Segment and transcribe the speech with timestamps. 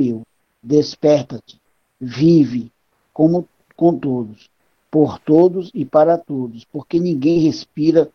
[0.00, 0.22] eu.
[0.62, 1.60] Desperta-te,
[2.00, 2.70] vive
[3.12, 4.48] como com todos,
[4.90, 8.10] por todos e para todos, porque ninguém respira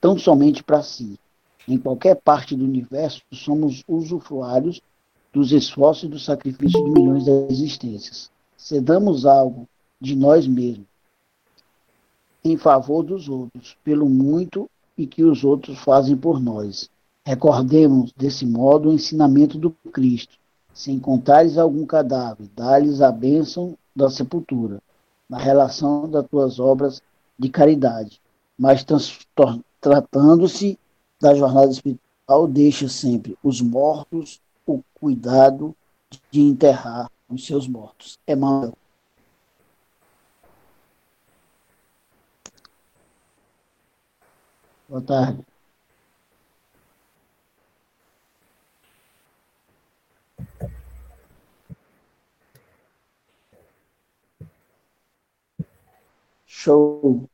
[0.00, 1.18] tão somente para si.
[1.68, 4.80] Em qualquer parte do universo, somos usufruários
[5.32, 8.30] dos esforços e do sacrifício de milhões de existências.
[8.56, 9.68] Cedamos algo
[10.00, 10.86] de nós mesmos
[12.44, 14.68] em favor dos outros, pelo muito
[14.98, 16.90] e que os outros fazem por nós.
[17.24, 20.36] Recordemos, desse modo, o ensinamento do Cristo.
[20.74, 24.80] Se encontrares algum cadáver, dá-lhes a bênção da sepultura,
[25.28, 27.02] na relação das tuas obras
[27.38, 28.20] de caridade.
[28.58, 28.84] Mas
[29.80, 30.78] tratando-se
[31.20, 35.74] da jornada espiritual, deixa sempre os mortos o cuidado
[36.30, 38.18] de enterrar os seus mortos.
[38.26, 38.74] Emmanuel.
[44.88, 45.51] Boa tarde.
[56.62, 57.28] Show.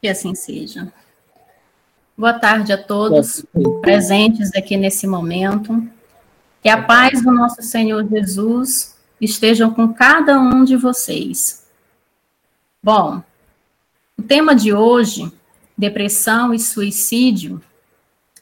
[0.00, 0.90] Que assim seja.
[2.16, 3.44] Boa tarde a todos
[3.82, 5.86] presentes aqui nesse momento.
[6.62, 11.66] Que a paz do nosso Senhor Jesus esteja com cada um de vocês.
[12.82, 13.22] Bom,
[14.16, 15.30] o tema de hoje,
[15.76, 17.60] depressão e suicídio,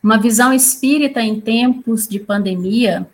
[0.00, 3.04] uma visão espírita em tempos de pandemia,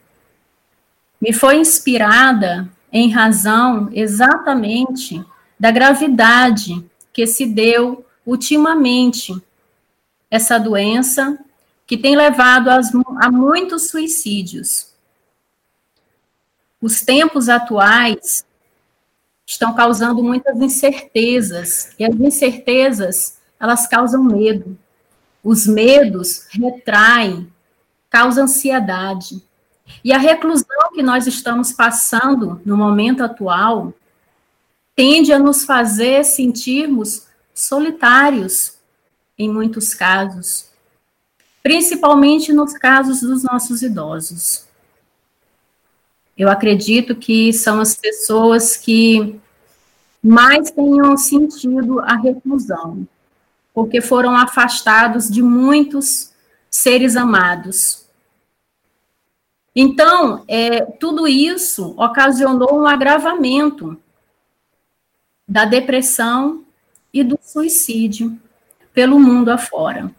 [1.19, 5.25] me foi inspirada em razão exatamente
[5.59, 9.35] da gravidade que se deu ultimamente
[10.31, 11.39] essa doença
[11.87, 14.93] que tem levado a muitos suicídios.
[16.81, 18.45] Os tempos atuais
[19.47, 24.77] estão causando muitas incertezas, e as incertezas, elas causam medo.
[25.43, 27.53] Os medos retraem,
[28.09, 29.43] causam ansiedade.
[30.03, 33.93] E a reclusão que nós estamos passando no momento atual
[34.97, 38.77] tende a nos fazer sentirmos solitários,
[39.39, 40.71] em muitos casos,
[41.63, 44.67] principalmente nos casos dos nossos idosos.
[46.37, 49.41] Eu acredito que são as pessoas que
[50.23, 53.07] mais tenham sentido a reclusão,
[53.73, 56.33] porque foram afastados de muitos
[56.69, 58.05] seres amados.
[59.77, 63.97] Então, é, tudo isso ocasionou um agravamento
[65.47, 66.64] da depressão
[67.15, 68.37] e do suicídio
[68.93, 70.11] pelo mundo afora.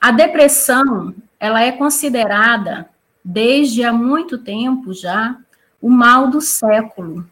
[0.00, 2.88] A depressão, ela é considerada
[3.24, 5.36] desde há muito tempo já
[5.82, 7.28] o mal do século.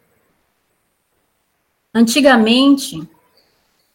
[1.95, 3.09] Antigamente,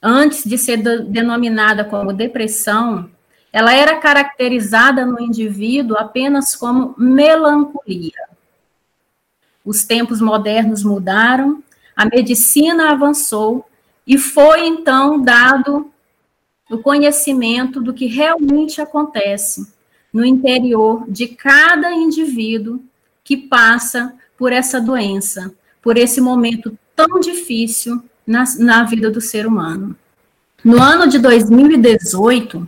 [0.01, 3.11] antes de ser denominada como depressão,
[3.51, 8.29] ela era caracterizada no indivíduo apenas como melancolia.
[9.65, 11.61] Os tempos modernos mudaram
[11.99, 13.65] a medicina avançou
[14.07, 15.91] e foi então dado
[16.71, 19.69] o conhecimento do que realmente acontece
[20.13, 22.81] no interior de cada indivíduo
[23.21, 29.45] que passa por essa doença, por esse momento tão difícil na, na vida do ser
[29.45, 29.93] humano.
[30.63, 32.65] No ano de 2018,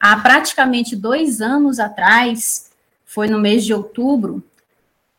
[0.00, 2.72] há praticamente dois anos atrás,
[3.04, 4.42] foi no mês de outubro,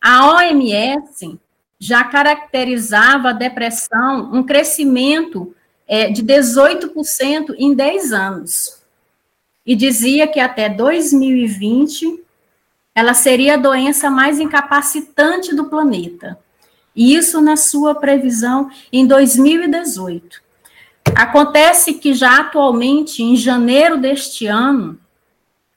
[0.02, 1.40] a OMS
[1.84, 5.54] já caracterizava a depressão um crescimento
[5.86, 8.82] é, de 18% em 10 anos.
[9.66, 12.24] E dizia que até 2020
[12.96, 16.40] ela seria a doença mais incapacitante do planeta.
[16.96, 20.42] E isso na sua previsão em 2018.
[21.14, 24.98] Acontece que já atualmente, em janeiro deste ano,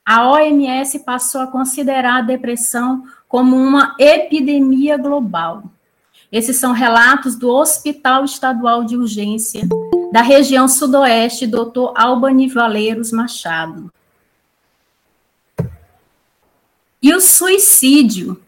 [0.05, 5.65] a OMS passou a considerar a depressão como uma epidemia global.
[6.37, 9.67] Esses são relatos do Hospital Estadual de Urgência
[10.13, 11.93] da região sudoeste, Dr.
[11.95, 13.91] Albani Valeiros Machado.
[17.01, 18.39] E o suicídio,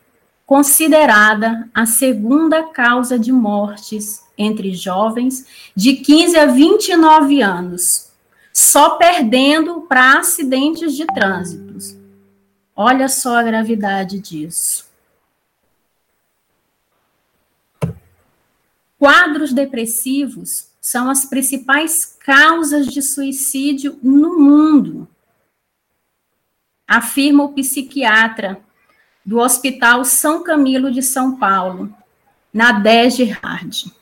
[0.44, 8.10] considerada a segunda causa de mortes entre jovens de 15 a 29 anos,
[8.52, 11.96] só perdendo para acidentes de trânsito.
[12.76, 14.87] Olha só a gravidade disso.
[18.98, 25.08] Quadros depressivos são as principais causas de suicídio no mundo,
[26.86, 28.60] afirma o psiquiatra
[29.24, 31.94] do Hospital São Camilo de São Paulo,
[32.52, 33.92] Nadé Gerard.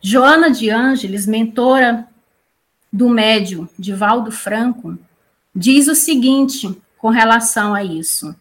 [0.00, 2.06] Joana de Ângeles, mentora
[2.92, 4.98] do médio Divaldo Franco,
[5.54, 8.36] diz o seguinte com relação a isso.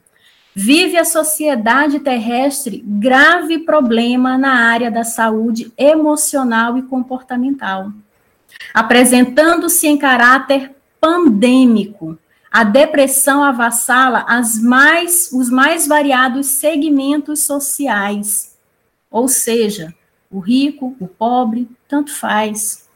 [0.55, 7.91] Vive a sociedade terrestre grave problema na área da saúde emocional e comportamental,
[8.71, 10.71] apresentando-se em caráter
[11.01, 12.17] pandêmico,
[12.51, 18.55] a depressão avassala as mais, os mais variados segmentos sociais,
[19.09, 19.91] ou seja,
[20.29, 22.87] o rico, o pobre, tanto faz.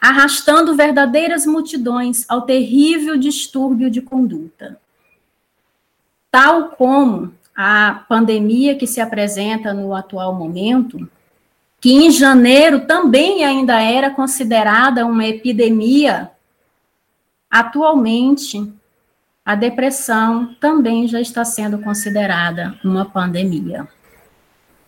[0.00, 4.80] Arrastando verdadeiras multidões ao terrível distúrbio de conduta.
[6.30, 11.08] Tal como a pandemia que se apresenta no atual momento,
[11.80, 16.30] que em janeiro também ainda era considerada uma epidemia
[17.50, 18.70] Atualmente,
[19.42, 23.88] a depressão também já está sendo considerada uma pandemia,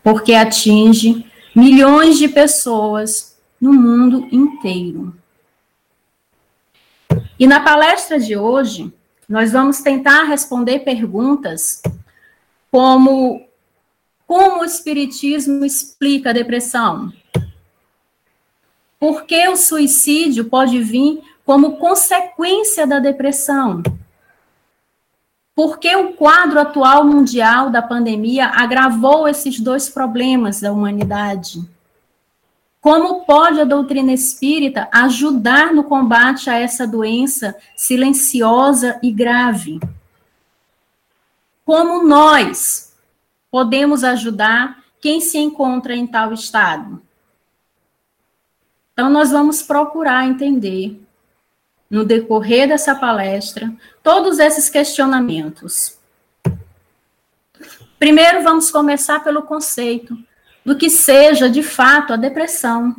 [0.02, 1.25] porque atinge
[1.55, 5.17] milhões de pessoas no mundo inteiro.
[7.38, 8.93] E na palestra de hoje,
[9.28, 11.82] nós vamos tentar responder perguntas
[12.70, 13.46] como
[14.26, 17.12] como o espiritismo explica a depressão?
[18.98, 23.82] Por que o suicídio pode vir como consequência da depressão.
[25.54, 31.66] Porque o quadro atual mundial da pandemia agravou esses dois problemas da humanidade.
[32.80, 39.80] Como pode a doutrina espírita ajudar no combate a essa doença silenciosa e grave?
[41.64, 42.94] Como nós
[43.50, 47.02] podemos ajudar quem se encontra em tal estado?
[48.92, 51.00] Então, nós vamos procurar entender
[51.90, 53.72] no decorrer dessa palestra
[54.02, 55.98] todos esses questionamentos.
[57.98, 60.16] Primeiro, vamos começar pelo conceito
[60.68, 62.94] do que seja de fato a depressão.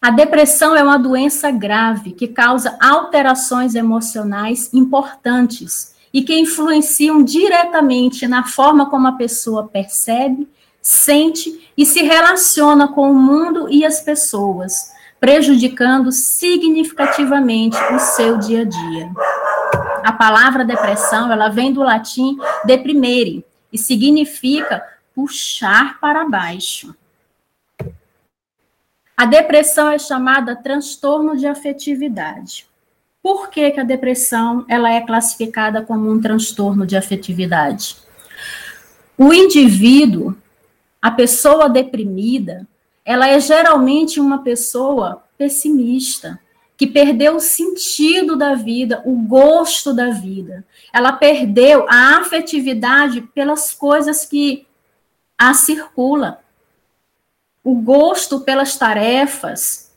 [0.00, 8.26] A depressão é uma doença grave que causa alterações emocionais importantes e que influenciam diretamente
[8.26, 10.48] na forma como a pessoa percebe,
[10.80, 18.62] sente e se relaciona com o mundo e as pessoas, prejudicando significativamente o seu dia
[18.62, 19.10] a dia.
[20.02, 24.82] A palavra depressão, ela vem do latim deprimere e significa
[25.16, 26.94] puxar para baixo.
[29.16, 32.66] A depressão é chamada transtorno de afetividade.
[33.22, 37.96] Por que, que a depressão ela é classificada como um transtorno de afetividade?
[39.16, 40.36] O indivíduo,
[41.00, 42.68] a pessoa deprimida,
[43.02, 46.38] ela é geralmente uma pessoa pessimista,
[46.76, 50.62] que perdeu o sentido da vida, o gosto da vida.
[50.92, 54.66] Ela perdeu a afetividade pelas coisas que
[55.38, 56.40] a circula.
[57.62, 59.92] O gosto pelas tarefas,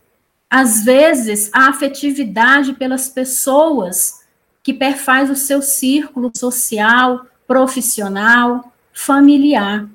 [0.50, 4.22] às vezes a afetividade pelas pessoas
[4.64, 9.88] que perfaz o seu círculo social, profissional, familiar.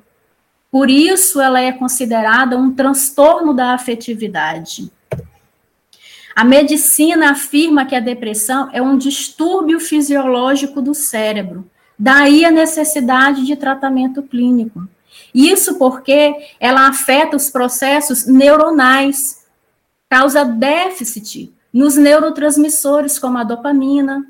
[0.71, 4.91] Por isso, ela é considerada um transtorno da afetividade.
[6.35, 13.47] A medicina afirma que a depressão é um distúrbio fisiológico do cérebro, daí a necessidade
[13.47, 14.89] de tratamento clínico.
[15.35, 19.45] Isso porque ela afeta os processos neuronais,
[20.09, 24.25] causa déficit nos neurotransmissores como a dopamina,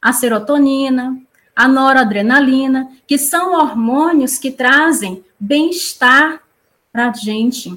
[0.00, 1.20] a serotonina,
[1.54, 6.40] a noradrenalina, que são hormônios que trazem bem-estar
[6.92, 7.76] para a gente,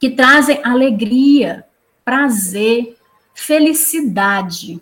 [0.00, 1.64] que trazem alegria,
[2.04, 2.96] prazer,
[3.32, 4.80] felicidade,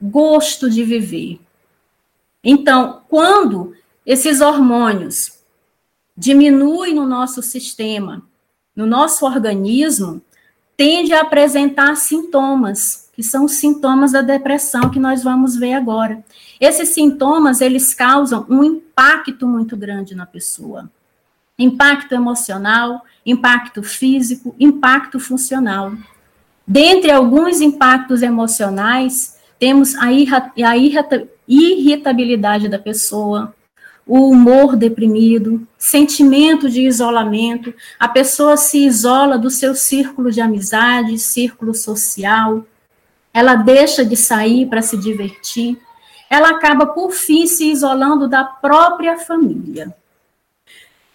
[0.00, 1.38] gosto de viver.
[2.42, 3.74] Então, quando
[4.06, 5.33] esses hormônios
[6.16, 8.22] diminuem no nosso sistema,
[8.74, 10.22] no nosso organismo,
[10.76, 16.24] tende a apresentar sintomas, que são os sintomas da depressão que nós vamos ver agora.
[16.60, 20.90] Esses sintomas, eles causam um impacto muito grande na pessoa.
[21.56, 25.92] Impacto emocional, impacto físico, impacto funcional.
[26.66, 30.08] Dentre alguns impactos emocionais, temos a,
[31.46, 33.54] irritabilidade da pessoa,
[34.06, 41.18] o humor deprimido, sentimento de isolamento, a pessoa se isola do seu círculo de amizade,
[41.18, 42.64] círculo social,
[43.32, 45.80] ela deixa de sair para se divertir,
[46.28, 49.94] ela acaba, por fim, se isolando da própria família.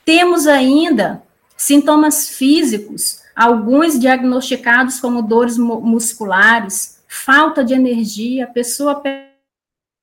[0.04, 1.22] Temos ainda
[1.56, 9.30] sintomas físicos, alguns diagnosticados como dores musculares, falta de energia, a pessoa perde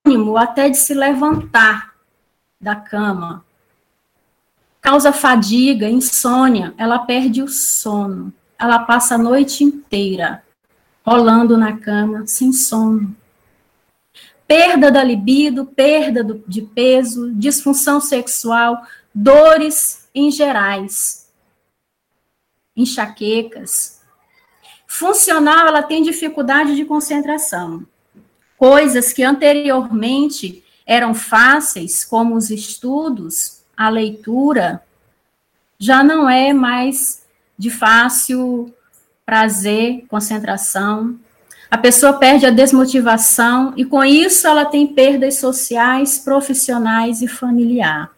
[0.07, 1.96] ânimo até de se levantar
[2.61, 3.45] da cama.
[4.81, 8.33] Causa fadiga, insônia, ela perde o sono.
[8.59, 10.43] Ela passa a noite inteira
[11.07, 13.17] rolando na cama, sem sono.
[14.47, 18.83] Perda da libido, perda do, de peso, disfunção sexual,
[19.15, 21.31] dores em gerais,
[22.77, 24.01] enxaquecas.
[24.87, 27.87] Funcional, ela tem dificuldade de concentração.
[28.57, 34.83] Coisas que anteriormente eram fáceis, como os estudos, a leitura,
[35.79, 37.25] já não é mais
[37.59, 38.73] de fácil
[39.25, 41.19] prazer, concentração.
[41.69, 48.11] A pessoa perde a desmotivação e com isso ela tem perdas sociais, profissionais e familiar.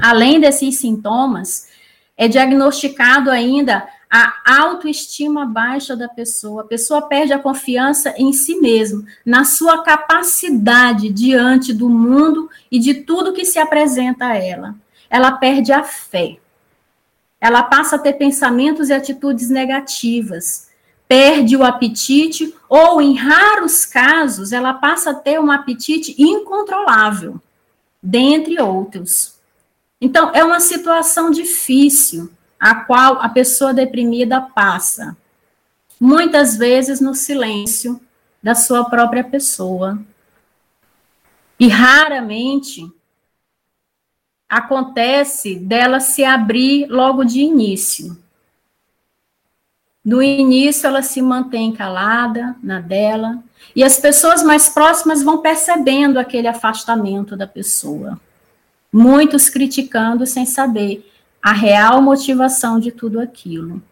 [0.00, 1.68] Além desses sintomas,
[2.16, 6.62] é diagnosticado ainda a autoestima baixa da pessoa.
[6.62, 12.80] A pessoa perde a confiança em si mesmo, na sua capacidade diante do mundo e
[12.80, 14.74] de tudo que se apresenta a ela.
[15.08, 16.38] Ela perde a fé.
[17.40, 20.68] Ela passa a ter pensamentos e atitudes negativas.
[21.06, 27.40] Perde o apetite, ou, em raros casos, ela passa a ter um apetite incontrolável,
[28.02, 29.34] dentre outros.
[30.00, 35.16] Então, é uma situação difícil a qual a pessoa deprimida passa,
[35.98, 37.98] muitas vezes no silêncio
[38.42, 39.98] da sua própria pessoa.
[41.58, 42.86] E raramente
[44.46, 48.18] acontece dela se abrir logo de início.
[50.04, 53.42] No início, ela se mantém calada na dela,
[53.76, 58.18] e as pessoas mais próximas vão percebendo aquele afastamento da pessoa.
[58.92, 61.06] Muitos criticando sem saber
[61.42, 63.82] a real motivação de tudo aquilo.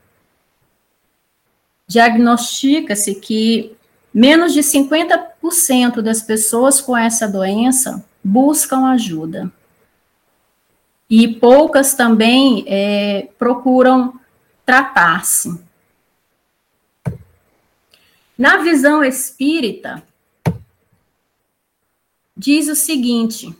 [1.86, 3.74] Diagnostica-se que
[4.12, 9.50] menos de 50% das pessoas com essa doença buscam ajuda.
[11.08, 14.20] E poucas também é, procuram
[14.66, 15.58] tratar-se.
[18.36, 20.02] Na visão espírita,
[22.36, 23.56] diz o seguinte: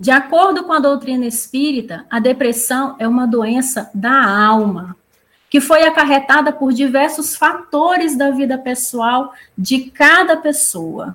[0.00, 4.96] de acordo com a doutrina espírita, a depressão é uma doença da alma,
[5.50, 11.14] que foi acarretada por diversos fatores da vida pessoal de cada pessoa.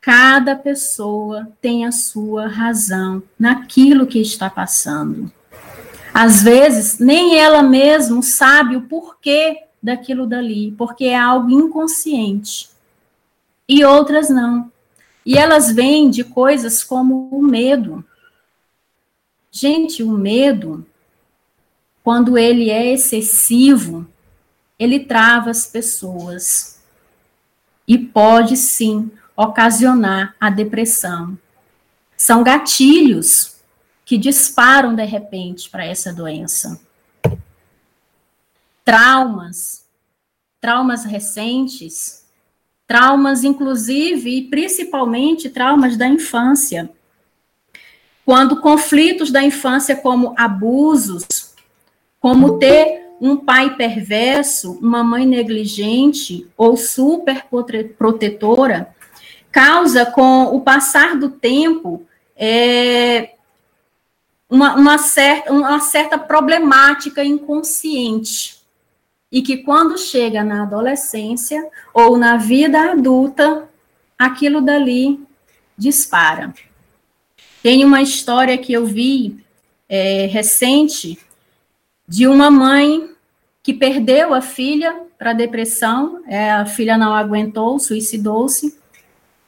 [0.00, 5.30] Cada pessoa tem a sua razão naquilo que está passando.
[6.14, 12.70] Às vezes, nem ela mesma sabe o porquê daquilo dali, porque é algo inconsciente.
[13.68, 14.72] E outras não.
[15.24, 18.04] E elas vêm de coisas como o medo.
[19.50, 20.86] Gente, o medo,
[22.02, 24.06] quando ele é excessivo,
[24.78, 26.82] ele trava as pessoas.
[27.86, 31.38] E pode sim ocasionar a depressão.
[32.16, 33.56] São gatilhos
[34.04, 36.80] que disparam de repente para essa doença.
[38.84, 39.86] Traumas,
[40.60, 42.23] traumas recentes,
[42.86, 46.90] traumas, inclusive, e principalmente traumas da infância.
[48.24, 51.54] Quando conflitos da infância, como abusos,
[52.20, 57.46] como ter um pai perverso, uma mãe negligente ou super
[57.98, 58.94] protetora,
[59.50, 63.34] causa, com o passar do tempo, é,
[64.48, 68.53] uma, uma, certa, uma certa problemática inconsciente
[69.30, 73.68] e que quando chega na adolescência ou na vida adulta,
[74.18, 75.20] aquilo dali
[75.76, 76.54] dispara.
[77.62, 79.44] Tem uma história que eu vi
[79.88, 81.18] é, recente
[82.06, 83.10] de uma mãe
[83.62, 88.78] que perdeu a filha para depressão, é, a filha não aguentou, suicidou-se,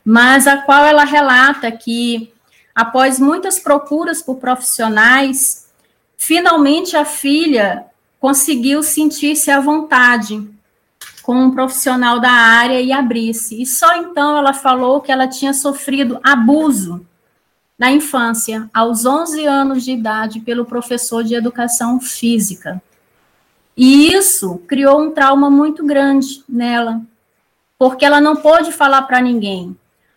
[0.04, 2.33] mas a qual ela relata que
[2.75, 5.68] após muitas procuras por profissionais,
[6.16, 7.85] finalmente a filha
[8.20, 10.49] conseguiu sentir-se à vontade
[11.23, 13.61] com um profissional da área e abrir-se.
[13.61, 17.04] E só então ela falou que ela tinha sofrido abuso
[17.78, 22.80] na infância, aos 11 anos de idade, pelo professor de educação física.
[23.76, 27.02] E isso criou um trauma muito grande nela,
[27.78, 29.76] porque ela não pôde falar para ninguém,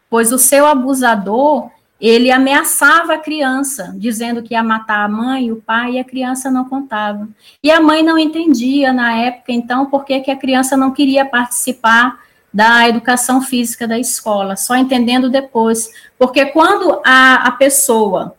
[0.09, 5.57] pois o seu abusador ele ameaçava a criança, dizendo que ia matar a mãe o
[5.57, 7.27] pai, e a criança não contava.
[7.61, 11.25] E a mãe não entendia na época, então, por que, que a criança não queria
[11.25, 12.19] participar
[12.53, 15.91] da educação física da escola, só entendendo depois.
[16.17, 18.35] Porque quando a, a pessoa,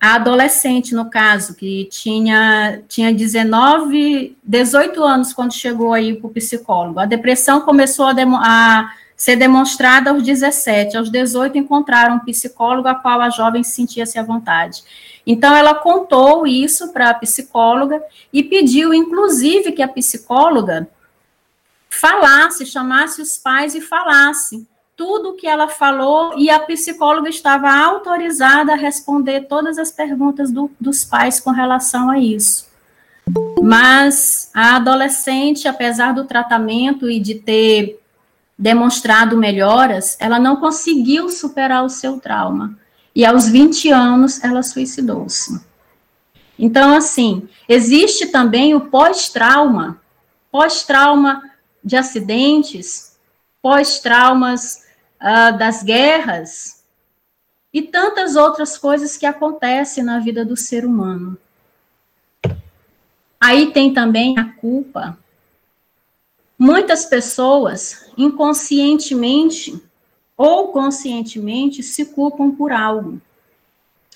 [0.00, 6.32] a adolescente, no caso, que tinha, tinha 19, 18 anos quando chegou aí para o
[6.32, 10.96] psicólogo, a depressão começou a, a ser demonstrada aos 17.
[10.96, 14.84] Aos 18, encontraram um psicólogo a qual a jovem sentia-se à vontade.
[15.26, 18.00] Então, ela contou isso para a psicóloga
[18.32, 20.88] e pediu, inclusive, que a psicóloga
[21.90, 24.64] falasse, chamasse os pais e falasse
[24.96, 30.50] tudo o que ela falou e a psicóloga estava autorizada a responder todas as perguntas
[30.50, 32.68] do, dos pais com relação a isso.
[33.60, 38.00] Mas a adolescente, apesar do tratamento e de ter
[38.58, 42.76] demonstrado melhoras, ela não conseguiu superar o seu trauma.
[43.14, 45.60] E aos 20 anos ela suicidou-se.
[46.58, 50.00] Então, assim, existe também o pós-trauma,
[50.50, 51.42] pós-trauma
[51.84, 53.16] de acidentes,
[53.62, 54.84] pós-traumas
[55.20, 56.82] uh, das guerras
[57.72, 61.38] e tantas outras coisas que acontecem na vida do ser humano.
[63.40, 65.16] Aí tem também a culpa,
[66.60, 69.80] Muitas pessoas, inconscientemente
[70.36, 73.20] ou conscientemente, se culpam por algo.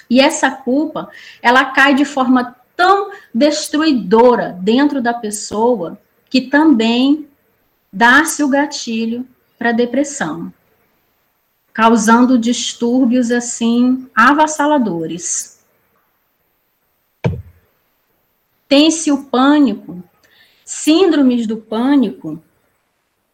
[0.09, 5.99] E essa culpa, ela cai de forma tão destruidora dentro da pessoa
[6.29, 7.29] que também
[7.93, 9.27] dá-se o gatilho
[9.59, 10.53] para depressão,
[11.73, 15.61] causando distúrbios assim avassaladores.
[18.69, 20.03] Tem-se o pânico
[20.65, 22.43] síndromes do pânico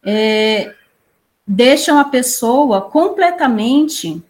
[0.05, 0.75] é,
[1.47, 4.23] deixam a pessoa completamente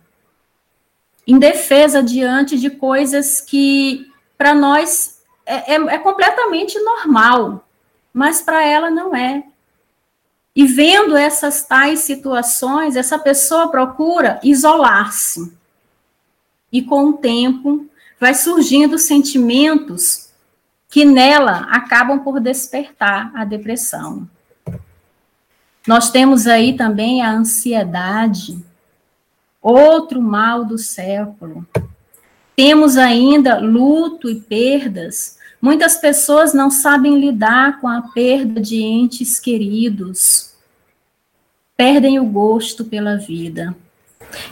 [1.26, 7.66] indefesa diante de coisas que, para nós, é, é, é completamente normal,
[8.12, 9.44] mas para ela não é.
[10.54, 15.52] E vendo essas tais situações, essa pessoa procura isolar-se.
[16.72, 17.86] E com o tempo,
[18.18, 20.30] vai surgindo sentimentos
[20.88, 24.28] que nela acabam por despertar a depressão.
[25.88, 28.62] Nós temos aí também a ansiedade,
[29.62, 31.66] outro mal do século.
[32.54, 35.38] Temos ainda luto e perdas.
[35.62, 40.52] Muitas pessoas não sabem lidar com a perda de entes queridos.
[41.74, 43.74] Perdem o gosto pela vida.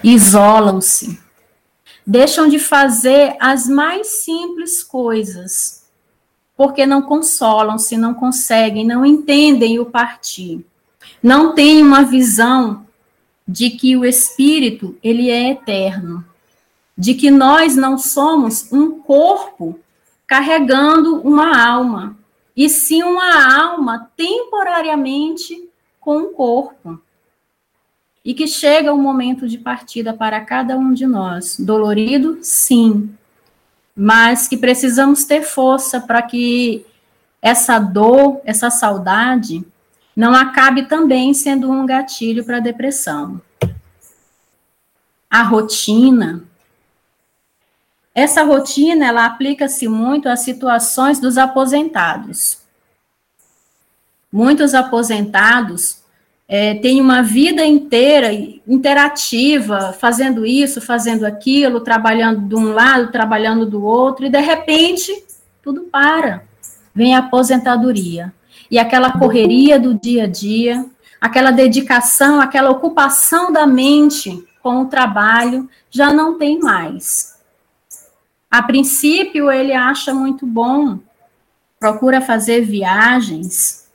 [0.03, 1.21] Isolam-se.
[2.07, 5.85] Deixam de fazer as mais simples coisas
[6.57, 10.65] porque não consolam-se, não conseguem, não entendem o partir.
[11.23, 12.87] Não têm uma visão
[13.47, 16.25] de que o espírito, ele é eterno,
[16.97, 19.79] de que nós não somos um corpo
[20.27, 22.17] carregando uma alma,
[22.57, 25.69] e sim uma alma temporariamente
[26.01, 27.01] com um corpo.
[28.25, 31.57] E que chega o momento de partida para cada um de nós.
[31.61, 32.39] Dolorido?
[32.43, 33.17] Sim
[33.97, 36.85] mas que precisamos ter força para que
[37.41, 39.65] essa dor, essa saudade,
[40.17, 43.39] não acabe também sendo um gatilho para a depressão.
[45.31, 46.43] A rotina.
[48.15, 52.59] Essa rotina, ela aplica-se muito às situações dos aposentados.
[54.33, 56.03] Muitos aposentados
[56.49, 58.33] é, tem uma vida inteira
[58.67, 65.13] interativa, fazendo isso, fazendo aquilo, trabalhando de um lado, trabalhando do outro, e de repente
[65.63, 66.43] tudo para.
[66.95, 68.33] Vem a aposentadoria.
[68.71, 70.87] E aquela correria do dia a dia,
[71.21, 77.37] aquela dedicação, aquela ocupação da mente com o trabalho já não tem mais.
[78.51, 80.99] A princípio, ele acha muito bom,
[81.79, 83.89] procura fazer viagens,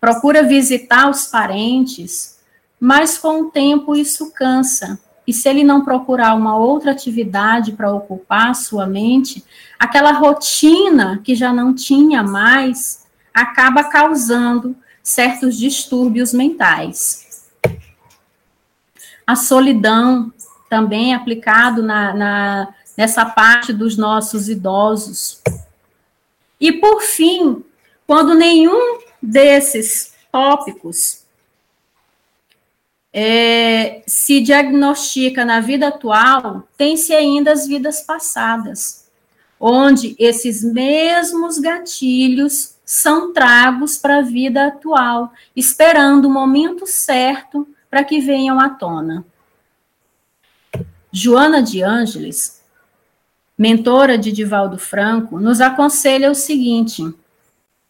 [0.00, 2.38] procura visitar os parentes,
[2.78, 4.98] mas com o tempo isso cansa.
[5.26, 9.44] E se ele não procurar uma outra atividade para ocupar sua mente,
[9.78, 13.01] aquela rotina que já não tinha mais
[13.32, 17.50] acaba causando certos distúrbios mentais.
[19.26, 20.32] A solidão
[20.68, 25.42] também aplicado na, na, nessa parte dos nossos idosos.
[26.60, 27.64] E, por fim,
[28.06, 31.22] quando nenhum desses tópicos
[33.12, 39.10] é, se diagnostica na vida atual, tem-se ainda as vidas passadas,
[39.60, 48.04] onde esses mesmos gatilhos são tragos para a vida atual, esperando o momento certo para
[48.04, 49.24] que venham à tona.
[51.10, 52.62] Joana de Ângeles,
[53.56, 57.02] mentora de Divaldo Franco, nos aconselha o seguinte: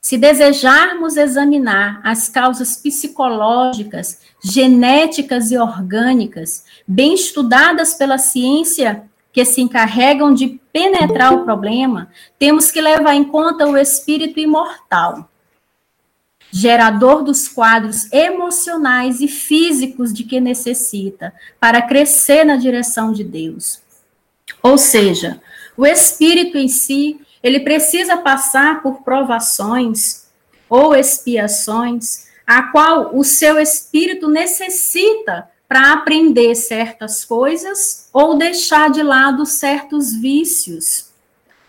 [0.01, 9.61] se desejarmos examinar as causas psicológicas, genéticas e orgânicas, bem estudadas pela ciência que se
[9.61, 15.29] encarregam de penetrar o problema, temos que levar em conta o espírito imortal,
[16.51, 23.81] gerador dos quadros emocionais e físicos de que necessita para crescer na direção de Deus.
[24.63, 25.41] Ou seja,
[25.77, 30.27] o espírito em si ele precisa passar por provações
[30.69, 39.03] ou expiações, a qual o seu espírito necessita para aprender certas coisas ou deixar de
[39.03, 41.09] lado certos vícios.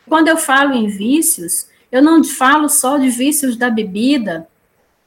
[0.05, 4.45] Quando eu falo em vícios, eu não falo só de vícios da bebida,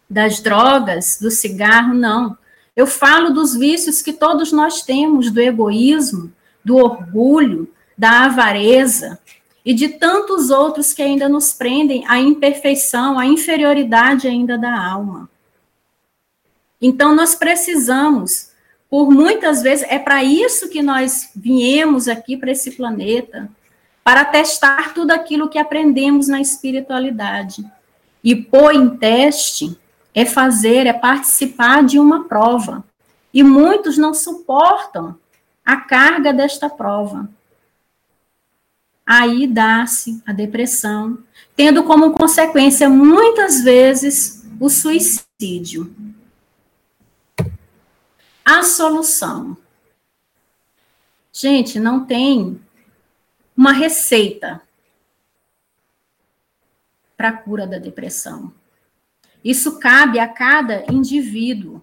[0.09, 2.38] das drogas, do cigarro, não.
[2.74, 6.32] Eu falo dos vícios que todos nós temos, do egoísmo,
[6.64, 9.18] do orgulho, da avareza,
[9.62, 15.28] e de tantos outros que ainda nos prendem à imperfeição, à inferioridade ainda da alma.
[16.80, 18.56] Então, nós precisamos,
[18.88, 23.49] por muitas vezes, é para isso que nós viemos aqui para esse planeta,
[24.05, 27.64] para testar tudo aquilo que aprendemos na espiritualidade.
[28.22, 29.79] E pôr em teste
[30.14, 32.85] é fazer, é participar de uma prova.
[33.35, 35.16] E muitos não suportam
[35.64, 37.29] a carga desta prova
[39.07, 41.18] aí dá-se a depressão,
[41.55, 45.94] tendo como consequência, muitas vezes, o suicídio.
[48.48, 49.56] A solução.
[51.32, 52.61] Gente, não tem
[53.56, 54.62] uma receita
[57.16, 58.52] para a cura da depressão.
[59.44, 61.82] Isso cabe a cada indivíduo.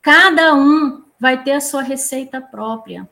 [0.00, 3.10] Cada um vai ter a sua receita própria.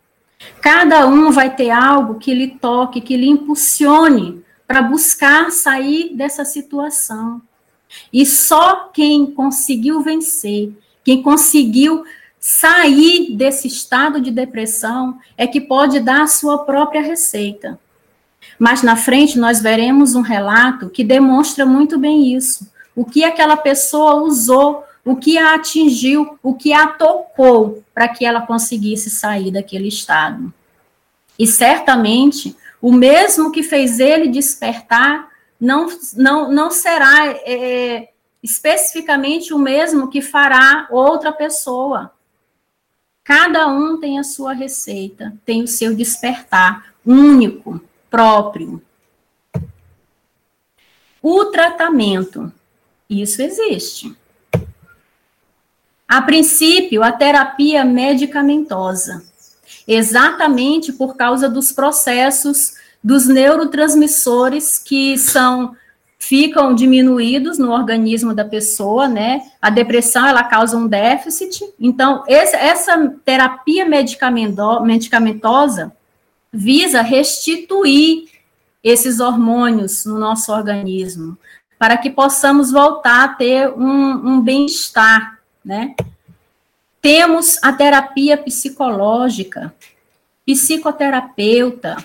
[0.63, 6.45] Cada um vai ter algo que lhe toque, que lhe impulsione para buscar sair dessa
[6.45, 7.43] situação.
[8.13, 12.05] E só quem conseguiu vencer, quem conseguiu
[12.41, 17.79] sair desse estado de depressão, é que pode dar a sua própria receita.
[18.59, 22.69] Mas na frente nós veremos um relato que demonstra muito bem isso.
[22.97, 28.25] O que aquela pessoa usou o que a atingiu, o que a tocou para que
[28.25, 30.53] ela conseguisse sair daquele estado.
[31.39, 35.29] E certamente o mesmo que fez ele despertar
[35.61, 38.09] não, não, não será é,
[38.43, 42.13] especificamente o mesmo que fará outra pessoa.
[43.25, 47.81] Cada um tem a sua receita, tem o seu despertar único,
[48.11, 48.83] próprio.
[51.23, 52.53] O tratamento,
[53.09, 54.17] isso existe.
[56.09, 59.23] A princípio, a terapia medicamentosa,
[59.87, 65.77] exatamente por causa dos processos dos neurotransmissores que são
[66.21, 69.51] ficam diminuídos no organismo da pessoa, né?
[69.61, 71.65] A depressão ela causa um déficit.
[71.81, 75.93] Então, essa terapia medicamentosa
[76.53, 78.29] visa restituir
[78.85, 81.37] esses hormônios no nosso organismo,
[81.79, 85.95] para que possamos voltar a ter um, um bem-estar né?
[87.01, 89.75] Temos a terapia psicológica,
[90.45, 91.97] psicoterapeuta,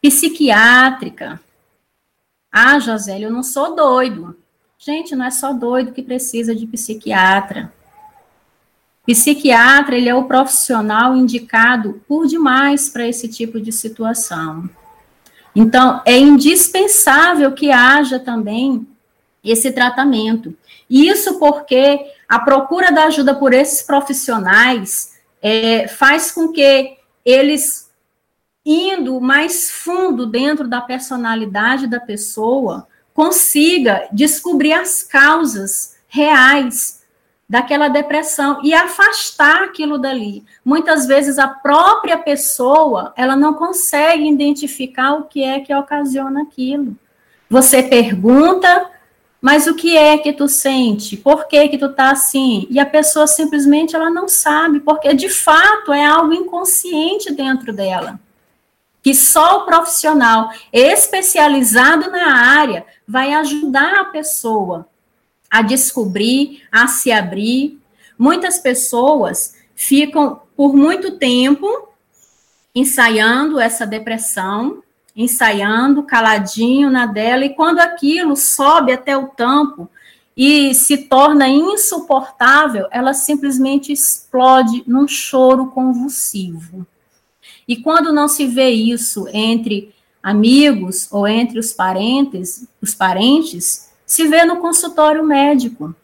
[0.00, 1.40] psiquiátrica.
[2.56, 4.36] Ah, José, eu não sou doido.
[4.78, 7.72] Gente, não é só doido que precisa de psiquiatra.
[9.04, 14.70] Psiquiatra, ele é o profissional indicado por demais para esse tipo de situação.
[15.52, 18.86] Então, é indispensável que haja também
[19.42, 20.56] esse tratamento.
[20.88, 27.83] Isso porque a procura da ajuda por esses profissionais é, faz com que eles,
[28.64, 37.02] indo mais fundo dentro da personalidade da pessoa, consiga descobrir as causas reais
[37.48, 40.44] daquela depressão e afastar aquilo dali.
[40.64, 46.96] Muitas vezes a própria pessoa, ela não consegue identificar o que é que ocasiona aquilo.
[47.50, 48.90] Você pergunta,
[49.44, 51.18] Mas o que é que tu sente?
[51.18, 52.66] Por que que tu tá assim?
[52.70, 58.18] E a pessoa simplesmente ela não sabe, porque de fato é algo inconsciente dentro dela.
[59.04, 64.88] Que só o profissional especializado na área vai ajudar a pessoa
[65.50, 67.78] a descobrir, a se abrir.
[68.18, 71.88] Muitas pessoas ficam por muito tempo
[72.74, 74.82] ensaiando essa depressão,
[75.14, 79.88] ensaiando caladinho na dela, e quando aquilo sobe até o tampo
[80.36, 86.84] e se torna insuportável, ela simplesmente explode num choro convulsivo.
[87.66, 94.26] E quando não se vê isso entre amigos ou entre os parentes, os parentes, se
[94.26, 95.94] vê no consultório médico.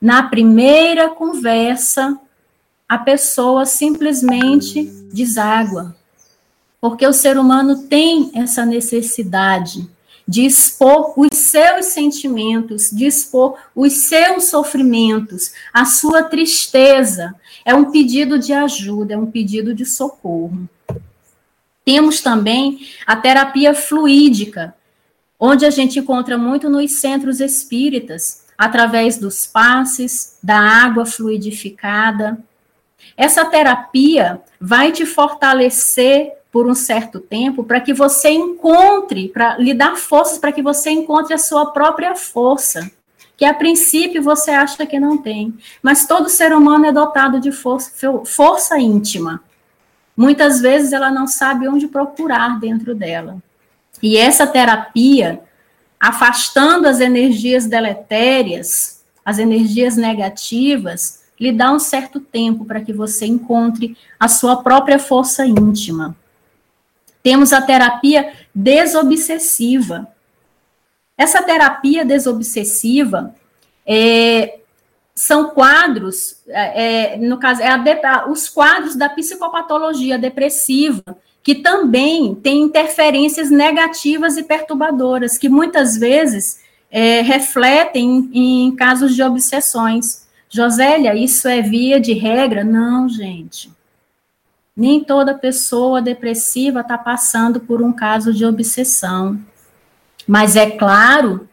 [0.00, 2.18] Na primeira conversa,
[2.88, 5.94] a pessoa simplesmente deságua,
[6.80, 9.88] porque o ser humano tem essa necessidade
[10.26, 17.34] de expor os seus sentimentos, de expor os seus sofrimentos, a sua tristeza.
[17.64, 20.68] É um pedido de ajuda, é um pedido de socorro.
[21.88, 24.74] Temos também a terapia fluídica,
[25.40, 32.38] onde a gente encontra muito nos centros espíritas, através dos passes, da água fluidificada.
[33.16, 39.72] Essa terapia vai te fortalecer por um certo tempo para que você encontre, para lhe
[39.72, 42.90] dar forças para que você encontre a sua própria força,
[43.34, 45.56] que a princípio você acha que não tem.
[45.82, 47.90] Mas todo ser humano é dotado de força,
[48.26, 49.42] força íntima.
[50.18, 53.40] Muitas vezes ela não sabe onde procurar dentro dela.
[54.02, 55.40] E essa terapia,
[56.00, 63.26] afastando as energias deletérias, as energias negativas, lhe dá um certo tempo para que você
[63.26, 66.16] encontre a sua própria força íntima.
[67.22, 70.08] Temos a terapia desobsessiva.
[71.16, 73.32] Essa terapia desobsessiva
[73.86, 74.58] é,
[75.18, 81.02] são quadros, é, é no caso, é a, os quadros da psicopatologia depressiva,
[81.42, 89.16] que também tem interferências negativas e perturbadoras, que muitas vezes é, refletem em, em casos
[89.16, 90.28] de obsessões.
[90.48, 92.62] Josélia, isso é via de regra?
[92.62, 93.72] Não, gente.
[94.76, 99.36] Nem toda pessoa depressiva está passando por um caso de obsessão.
[100.28, 101.47] Mas é claro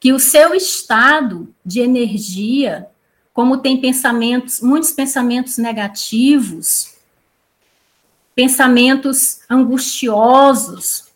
[0.00, 2.88] que o seu estado de energia,
[3.34, 6.94] como tem pensamentos, muitos pensamentos negativos,
[8.34, 11.10] pensamentos angustiosos,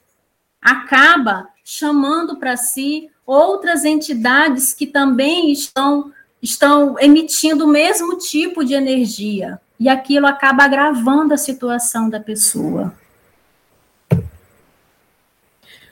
[0.61, 8.75] acaba chamando para si outras entidades que também estão estão emitindo o mesmo tipo de
[8.75, 12.95] energia e aquilo acaba agravando a situação da pessoa.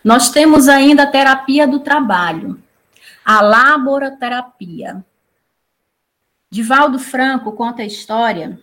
[0.05, 2.62] Nós temos ainda a terapia do trabalho,
[3.25, 5.05] a laboroterapia.
[6.51, 8.59] Divaldo Franco conta a história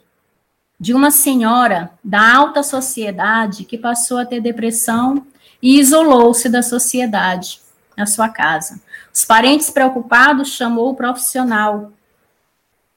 [0.80, 5.26] de uma senhora da alta sociedade que passou a ter depressão
[5.62, 7.60] e isolou-se da sociedade
[7.98, 8.82] na sua casa.
[9.14, 11.92] Os parentes preocupados chamou o profissional,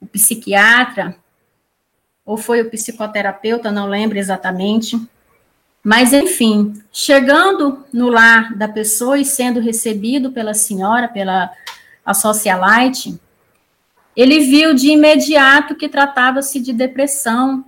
[0.01, 1.17] o psiquiatra,
[2.25, 4.97] ou foi o psicoterapeuta, não lembro exatamente.
[5.85, 11.51] Mas, enfim, chegando no lar da pessoa e sendo recebido pela senhora, pela
[12.05, 13.19] a socialite,
[14.17, 17.65] ele viu de imediato que tratava-se de depressão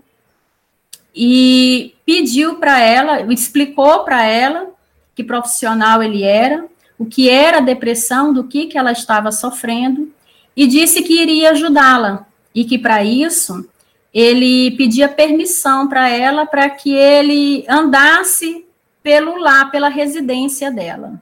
[1.15, 4.71] e pediu para ela, explicou para ela
[5.15, 6.67] que profissional ele era,
[6.99, 10.13] o que era a depressão, do que, que ela estava sofrendo,
[10.57, 13.69] e disse que iria ajudá-la, e que para isso
[14.15, 18.65] ele pedia permissão para ela para que ele andasse
[19.03, 21.21] pelo lá, pela residência dela.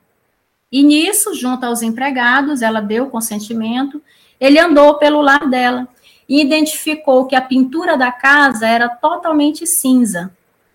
[0.71, 4.03] E nisso, junto aos empregados, ela deu consentimento,
[4.39, 5.89] ele andou pelo lar dela
[6.29, 10.31] e identificou que a pintura da casa era totalmente cinza,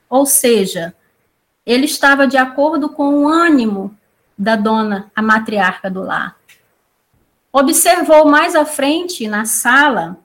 [0.09, 0.95] ou seja,
[1.65, 3.95] ele estava de acordo com o ânimo
[4.37, 6.35] da dona, a matriarca do lar.
[7.51, 10.17] Observou mais à frente, na sala,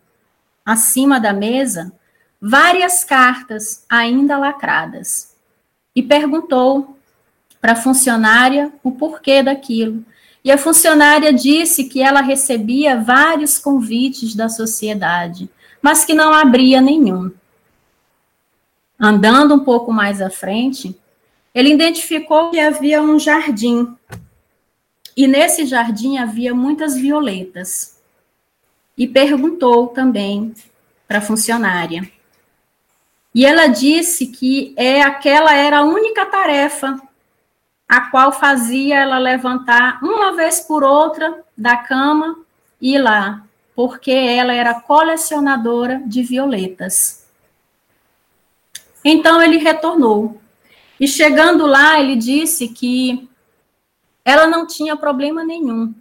[0.64, 1.92] acima da mesa,
[2.40, 5.34] várias cartas ainda lacradas
[5.94, 6.96] e perguntou
[7.60, 10.04] para a funcionária o porquê daquilo.
[10.44, 15.48] E a funcionária disse que ela recebia vários convites da sociedade,
[15.80, 17.30] mas que não abria nenhum.
[18.98, 20.98] Andando um pouco mais à frente,
[21.54, 23.94] ele identificou que havia um jardim.
[25.16, 28.01] E nesse jardim havia muitas violetas
[29.02, 30.54] e perguntou também
[31.08, 32.08] para a funcionária.
[33.34, 37.02] E ela disse que é aquela era a única tarefa,
[37.88, 42.38] a qual fazia ela levantar uma vez por outra da cama
[42.80, 47.26] e ir lá, porque ela era colecionadora de violetas.
[49.04, 50.40] Então ele retornou.
[51.00, 53.28] E chegando lá, ele disse que
[54.24, 55.92] ela não tinha problema nenhum.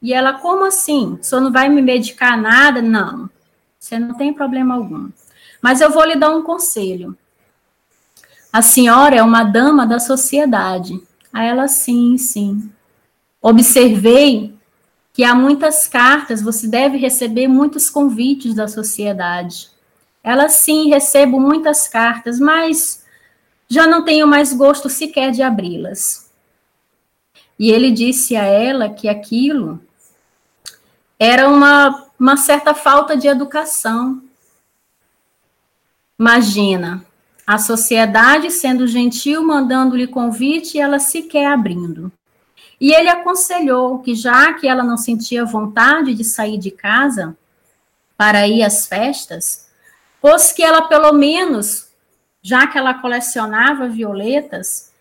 [0.00, 1.18] E ela, como assim?
[1.20, 2.82] Você não vai me medicar nada?
[2.82, 3.30] Não,
[3.78, 5.10] você não tem problema algum.
[5.60, 7.16] Mas eu vou lhe dar um conselho.
[8.52, 11.02] A senhora é uma dama da sociedade.
[11.32, 12.70] A ela, sim, sim.
[13.42, 14.54] Observei
[15.12, 19.70] que há muitas cartas, você deve receber muitos convites da sociedade.
[20.22, 23.04] Ela, sim, recebo muitas cartas, mas
[23.68, 26.30] já não tenho mais gosto sequer de abri-las.
[27.58, 29.80] E ele disse a ela que aquilo
[31.18, 34.22] era uma, uma certa falta de educação.
[36.18, 37.04] Imagina,
[37.46, 42.10] a sociedade sendo gentil, mandando-lhe convite e ela sequer abrindo.
[42.80, 47.36] E ele aconselhou que, já que ela não sentia vontade de sair de casa
[48.16, 49.68] para ir às festas,
[50.20, 51.88] fosse que ela, pelo menos,
[52.42, 54.92] já que ela colecionava violetas,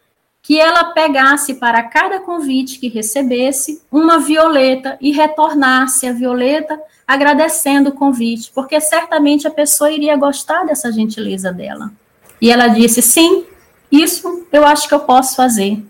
[0.46, 7.90] que ela pegasse para cada convite que recebesse uma violeta e retornasse a violeta agradecendo
[7.90, 11.92] o convite, porque certamente a pessoa iria gostar dessa gentileza dela.
[12.40, 13.44] E ela disse: Sim,
[13.92, 15.84] isso eu acho que eu posso fazer.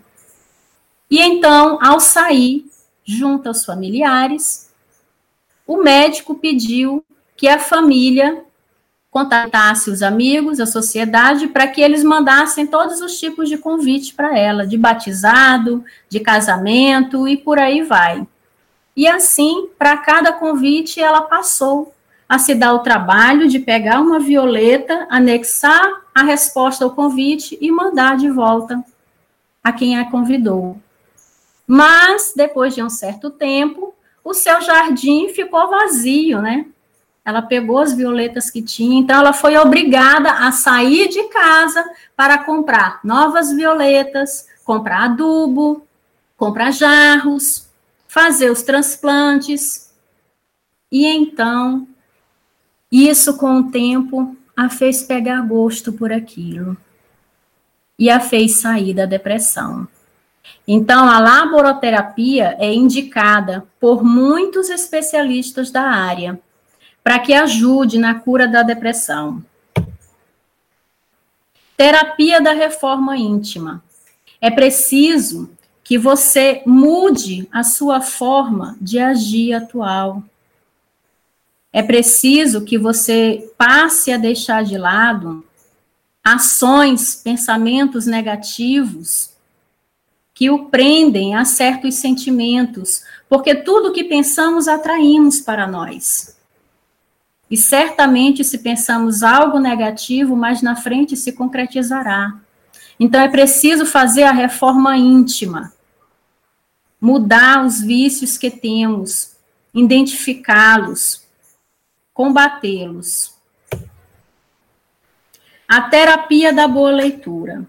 [1.12, 2.66] E então, ao sair,
[3.04, 4.72] junto aos familiares,
[5.68, 7.04] o médico pediu
[7.36, 8.42] que a família
[9.16, 14.38] contatasse os amigos, a sociedade, para que eles mandassem todos os tipos de convite para
[14.38, 18.28] ela, de batizado, de casamento e por aí vai.
[18.94, 21.96] E assim, para cada convite, ela passou
[22.28, 27.72] a se dar o trabalho de pegar uma violeta, anexar a resposta ao convite e
[27.72, 28.84] mandar de volta
[29.64, 30.78] a quem a convidou.
[31.66, 36.66] Mas, depois de um certo tempo, o seu jardim ficou vazio, né?
[37.26, 41.84] Ela pegou as violetas que tinha, então ela foi obrigada a sair de casa
[42.16, 45.86] para comprar novas violetas, comprar adubo,
[46.38, 47.68] comprar jarros,
[48.08, 49.92] fazer os transplantes.
[50.92, 51.88] E então,
[52.92, 56.78] isso com o tempo a fez pegar gosto por aquilo
[57.98, 59.88] e a fez sair da depressão.
[60.68, 66.40] Então, a laboroterapia é indicada por muitos especialistas da área
[67.06, 69.46] para que ajude na cura da depressão.
[71.78, 73.84] Terapia da reforma íntima.
[74.42, 75.52] É preciso
[75.84, 80.24] que você mude a sua forma de agir atual.
[81.72, 85.46] É preciso que você passe a deixar de lado
[86.24, 89.30] ações, pensamentos negativos
[90.34, 96.35] que o prendem a certos sentimentos, porque tudo que pensamos atraímos para nós.
[97.50, 102.36] E certamente, se pensamos algo negativo, mais na frente se concretizará.
[103.00, 105.74] Então, é preciso fazer a reforma íntima,
[107.00, 109.36] mudar os vícios que temos,
[109.74, 111.24] identificá-los,
[112.14, 113.36] combatê-los.
[115.68, 117.66] A terapia da boa leitura.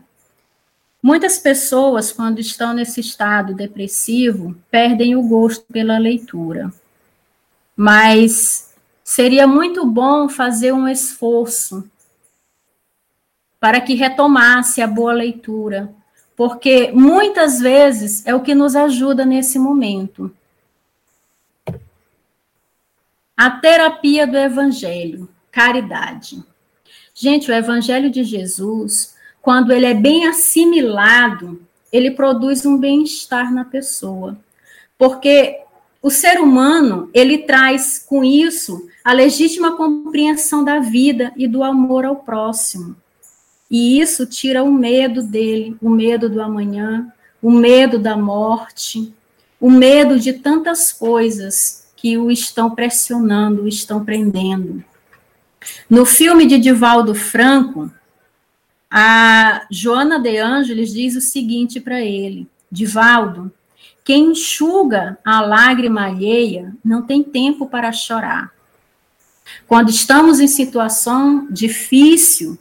[1.03, 6.73] Muitas pessoas, quando estão nesse estado depressivo, perdem o gosto pela leitura.
[7.77, 8.66] Mas
[9.07, 11.89] seria muito bom fazer um esforço
[13.61, 15.95] para que retomasse a boa leitura,
[16.35, 20.35] porque muitas vezes é o que nos ajuda nesse momento.
[23.37, 26.45] A terapia do evangelho, caridade.
[27.15, 33.65] Gente, o evangelho de Jesus, quando ele é bem assimilado, ele produz um bem-estar na
[33.65, 34.37] pessoa.
[34.99, 35.61] Porque
[36.03, 42.05] o ser humano, ele traz com isso a legítima compreensão da vida e do amor
[42.05, 42.97] ao próximo.
[43.71, 47.07] E isso tira o medo dele, o medo do amanhã,
[47.41, 49.15] o medo da morte,
[49.61, 54.83] o medo de tantas coisas que o estão pressionando, o estão prendendo.
[55.89, 57.89] No filme de Divaldo Franco,
[58.91, 63.53] a Joana de Ângeles diz o seguinte para ele: Divaldo,
[64.05, 68.56] quem enxuga a lágrima alheia não tem tempo para chorar.
[69.67, 72.59] Quando estamos em situação difícil,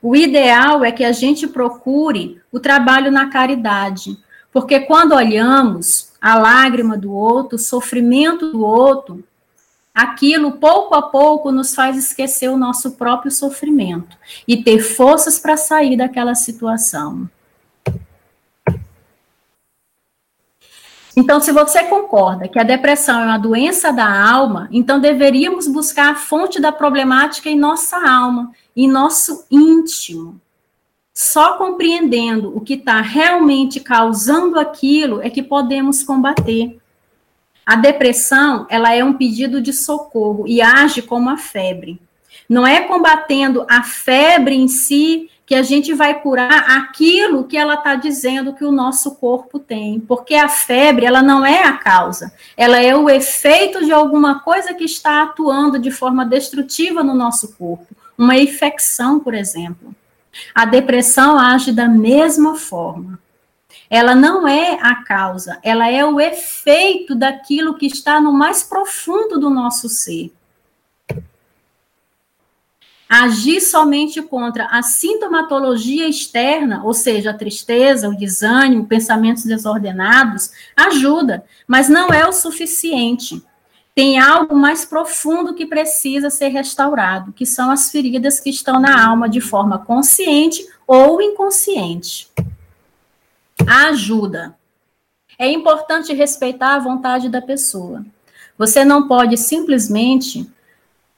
[0.00, 4.16] o ideal é que a gente procure o trabalho na caridade,
[4.52, 9.24] porque quando olhamos a lágrima do outro, o sofrimento do outro,
[9.94, 14.16] aquilo pouco a pouco nos faz esquecer o nosso próprio sofrimento
[14.46, 17.28] e ter forças para sair daquela situação.
[21.18, 26.12] Então, se você concorda que a depressão é uma doença da alma, então deveríamos buscar
[26.12, 30.40] a fonte da problemática em nossa alma, em nosso íntimo.
[31.12, 36.78] Só compreendendo o que está realmente causando aquilo é que podemos combater.
[37.66, 42.00] A depressão, ela é um pedido de socorro e age como a febre.
[42.48, 47.74] Não é combatendo a febre em si que a gente vai curar aquilo que ela
[47.74, 52.30] está dizendo que o nosso corpo tem, porque a febre ela não é a causa,
[52.54, 57.54] ela é o efeito de alguma coisa que está atuando de forma destrutiva no nosso
[57.56, 57.86] corpo,
[58.16, 59.94] uma infecção, por exemplo.
[60.54, 63.18] A depressão age da mesma forma.
[63.88, 69.40] Ela não é a causa, ela é o efeito daquilo que está no mais profundo
[69.40, 70.30] do nosso ser.
[73.08, 81.42] Agir somente contra a sintomatologia externa, ou seja, a tristeza, o desânimo, pensamentos desordenados, ajuda,
[81.66, 83.42] mas não é o suficiente.
[83.94, 89.04] Tem algo mais profundo que precisa ser restaurado, que são as feridas que estão na
[89.08, 92.30] alma de forma consciente ou inconsciente.
[93.66, 94.54] A ajuda.
[95.38, 98.04] É importante respeitar a vontade da pessoa.
[98.58, 100.48] Você não pode simplesmente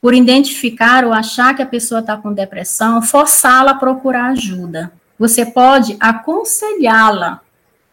[0.01, 4.93] por identificar ou achar que a pessoa está com depressão, forçá-la a procurar ajuda.
[5.19, 7.41] Você pode aconselhá-la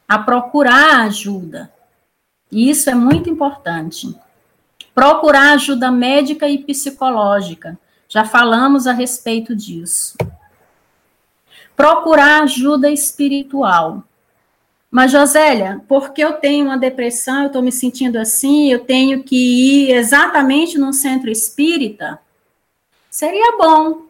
[0.07, 1.71] a procurar ajuda.
[2.49, 4.15] E isso é muito importante.
[4.95, 7.77] Procurar ajuda médica e psicológica.
[8.07, 10.17] Já falamos a respeito disso.
[11.75, 14.03] Procurar ajuda espiritual.
[14.89, 19.35] Mas, Josélia, porque eu tenho uma depressão, eu estou me sentindo assim, eu tenho que
[19.35, 22.19] ir exatamente num centro espírita?
[23.09, 24.07] Seria bom,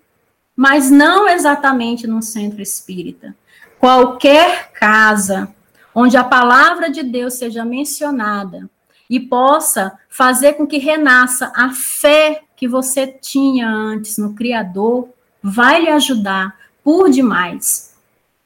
[0.56, 3.36] mas não exatamente num centro espírita.
[3.80, 5.54] Qualquer casa
[5.94, 8.70] onde a palavra de Deus seja mencionada
[9.10, 15.10] e possa fazer com que renasça a fé que você tinha antes no Criador,
[15.42, 17.87] vai lhe ajudar por demais.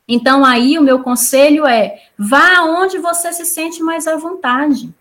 [0.08, 4.94] Então, aí o meu conselho é: vá aonde você se sente mais à vontade.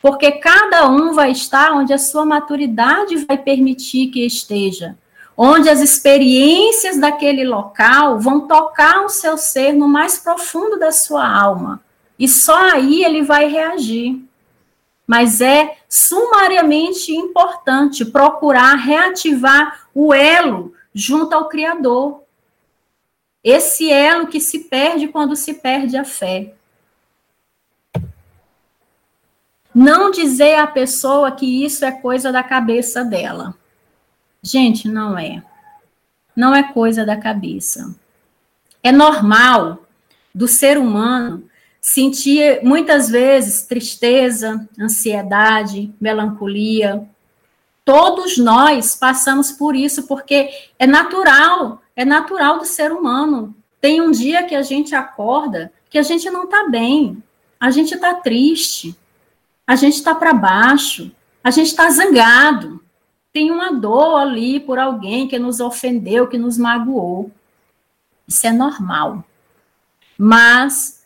[0.00, 4.96] Porque cada um vai estar onde a sua maturidade vai permitir que esteja.
[5.34, 11.26] Onde as experiências daquele local vão tocar o seu ser no mais profundo da sua
[11.26, 11.80] alma.
[12.18, 14.22] E só aí ele vai reagir.
[15.06, 22.23] Mas é sumariamente importante procurar reativar o elo junto ao Criador,
[23.44, 26.54] esse elo que se perde quando se perde a fé.
[29.74, 33.54] Não dizer à pessoa que isso é coisa da cabeça dela.
[34.42, 35.42] Gente, não é.
[36.34, 37.94] Não é coisa da cabeça.
[38.82, 39.84] É normal
[40.34, 41.48] do ser humano
[41.80, 47.06] sentir muitas vezes tristeza, ansiedade, melancolia.
[47.84, 53.54] Todos nós passamos por isso porque é natural é natural do ser humano.
[53.80, 57.22] Tem um dia que a gente acorda que a gente não está bem,
[57.60, 58.98] a gente está triste,
[59.64, 62.82] a gente está para baixo, a gente está zangado.
[63.32, 67.30] Tem uma dor ali por alguém que nos ofendeu, que nos magoou.
[68.26, 69.24] Isso é normal.
[70.18, 71.04] Mas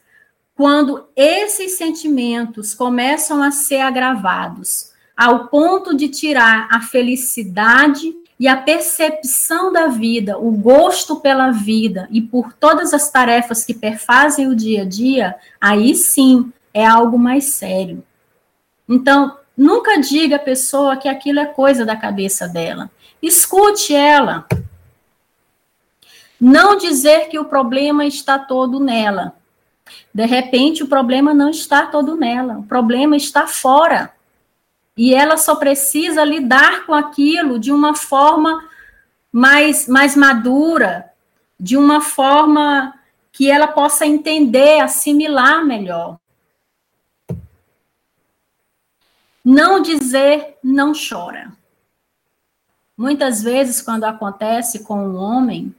[0.55, 8.57] quando esses sentimentos começam a ser agravados ao ponto de tirar a felicidade e a
[8.57, 14.55] percepção da vida, o gosto pela vida e por todas as tarefas que perfazem o
[14.55, 18.05] dia a dia, aí sim é algo mais sério.
[18.89, 22.89] Então, nunca diga à pessoa que aquilo é coisa da cabeça dela.
[23.21, 24.47] Escute ela.
[26.41, 29.35] Não dizer que o problema está todo nela.
[30.15, 34.13] De repente, o problema não está todo nela, o problema está fora.
[34.99, 38.69] E ela só precisa lidar com aquilo de uma forma
[39.31, 41.13] mais, mais madura,
[41.59, 42.93] de uma forma
[43.31, 46.19] que ela possa entender, assimilar melhor.
[49.45, 51.53] Não dizer não chora.
[52.97, 55.73] Muitas vezes, quando acontece com um homem,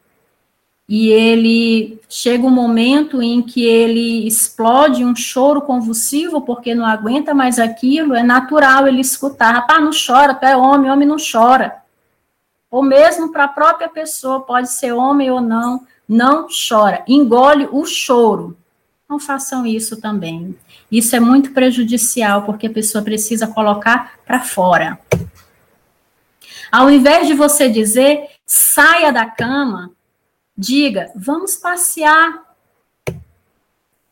[0.90, 7.32] e ele chega um momento em que ele explode um choro convulsivo porque não aguenta
[7.32, 11.84] mais aquilo, é natural ele escutar, rapaz, não chora, tu é homem, homem não chora.
[12.72, 17.86] Ou mesmo para a própria pessoa, pode ser homem ou não, não chora, engole o
[17.86, 18.58] choro.
[19.08, 20.58] Não façam isso também.
[20.92, 25.00] Isso é muito prejudicial, porque a pessoa precisa colocar para fora.
[26.72, 29.92] Ao invés de você dizer, saia da cama,
[30.62, 32.44] Diga, vamos passear.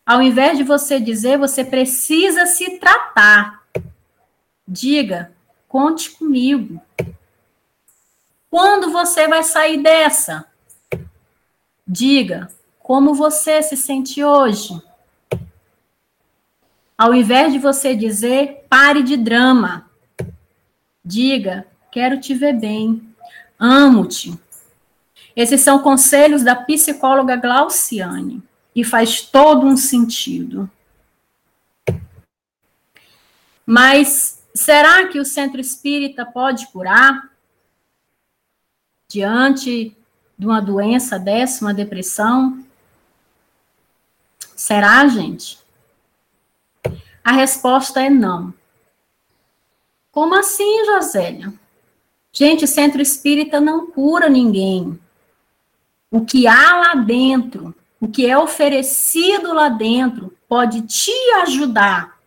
[0.05, 3.63] Ao invés de você dizer, você precisa se tratar.
[4.65, 5.33] Diga,
[5.67, 6.81] conte comigo.
[8.49, 10.45] Quando você vai sair dessa?
[11.85, 14.81] Diga, como você se sente hoje?
[16.97, 19.91] Ao invés de você dizer, pare de drama,
[21.03, 23.13] diga, quero te ver bem,
[23.59, 24.46] amo-te.
[25.37, 28.41] Esses são conselhos da psicóloga Glauciane
[28.75, 30.67] e faz todo um sentido.
[33.63, 37.29] Mas será que o centro espírita pode curar
[39.07, 39.95] diante
[40.35, 42.65] de uma doença dessa, uma depressão?
[44.55, 45.59] Será, gente?
[47.23, 48.51] A resposta é não.
[50.11, 51.53] Como assim, Josélia?
[52.33, 54.99] Gente, centro espírita não cura ninguém.
[56.09, 62.17] O que há lá dentro o que é oferecido lá dentro pode te ajudar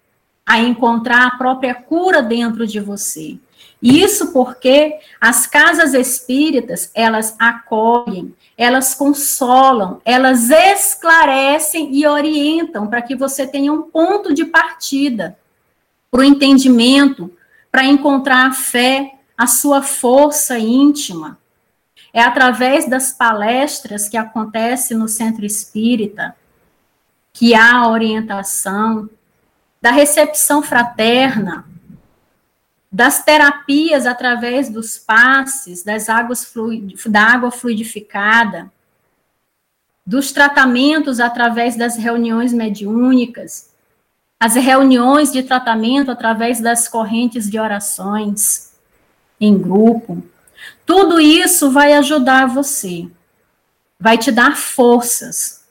[0.45, 3.39] a encontrar a própria cura dentro de você.
[3.81, 13.15] Isso porque as casas espíritas, elas acolhem, elas consolam, elas esclarecem e orientam para que
[13.15, 15.39] você tenha um ponto de partida
[16.11, 17.33] para o entendimento,
[17.71, 21.39] para encontrar a fé, a sua força íntima.
[22.13, 26.37] É através das palestras que acontece no centro espírita
[27.33, 29.09] que há orientação,
[29.81, 31.65] da recepção fraterna,
[32.93, 36.53] das terapias através dos passes, das águas
[37.07, 38.71] da água fluidificada,
[40.05, 43.71] dos tratamentos através das reuniões mediúnicas,
[44.41, 48.73] as reuniões de tratamento através das correntes de orações
[49.41, 50.23] em grupo,
[50.91, 53.09] tudo isso vai ajudar você,
[54.01, 55.65] vai te dar forças,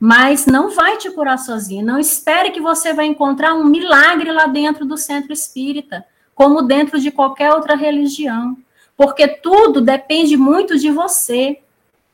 [0.00, 1.86] mas não vai te curar sozinho.
[1.86, 6.98] Não espere que você vai encontrar um milagre lá dentro do centro espírita, como dentro
[6.98, 8.56] de qualquer outra religião,
[8.96, 11.60] porque tudo depende muito de você.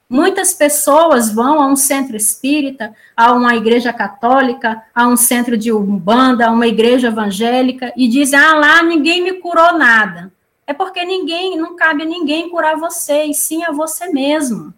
[0.06, 5.72] Muitas pessoas vão a um centro espírita, a uma igreja católica, a um centro de
[5.72, 10.35] umbanda, a uma igreja evangélica e dizem: "Ah, lá ninguém me curou nada"
[10.66, 14.74] é porque ninguém, não cabe a ninguém curar você, e sim a você mesmo.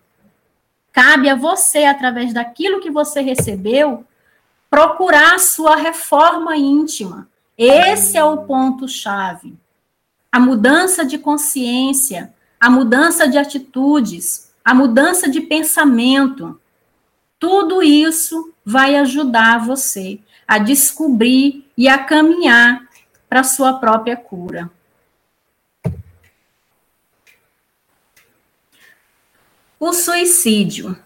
[0.93, 4.05] Cabe a você, através daquilo que você recebeu,
[4.69, 7.29] procurar a sua reforma íntima.
[7.57, 9.55] Esse é o ponto-chave.
[10.31, 16.61] A mudança de consciência, a mudança de atitudes, a mudança de pensamento.
[17.39, 22.87] Tudo isso vai ajudar você a descobrir e a caminhar
[23.29, 24.71] para a sua própria cura.
[29.81, 30.99] O suicídio.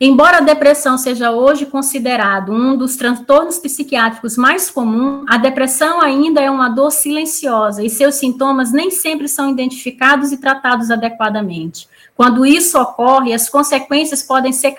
[0.00, 6.40] Embora a depressão seja hoje considerado um dos transtornos psiquiátricos mais comuns, a depressão ainda
[6.40, 11.86] é uma dor silenciosa e seus sintomas nem sempre são identificados e tratados adequadamente.
[12.14, 14.74] Quando isso ocorre, as consequências podem ser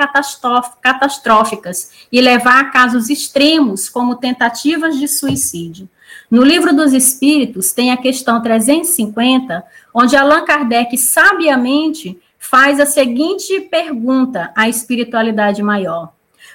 [0.81, 5.87] catastróficas e levar a casos extremos, como tentativas de suicídio.
[6.29, 13.61] No livro dos Espíritos, tem a questão 350, onde Allan Kardec sabiamente faz a seguinte
[13.61, 16.13] pergunta à espiritualidade maior.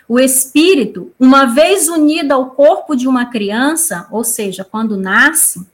[0.09, 5.67] O espírito, uma vez unido ao corpo de uma criança, ou seja, quando nasce,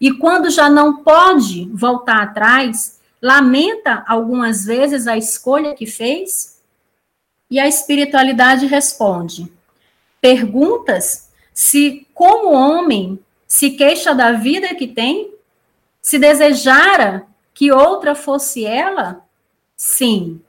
[0.00, 6.60] e quando já não pode voltar atrás, lamenta algumas vezes a escolha que fez?
[7.50, 9.50] E a espiritualidade responde:
[10.20, 15.32] perguntas se, como homem, se queixa da vida que tem?
[16.02, 19.24] Se desejara que outra fosse ela?
[19.76, 20.40] Sim.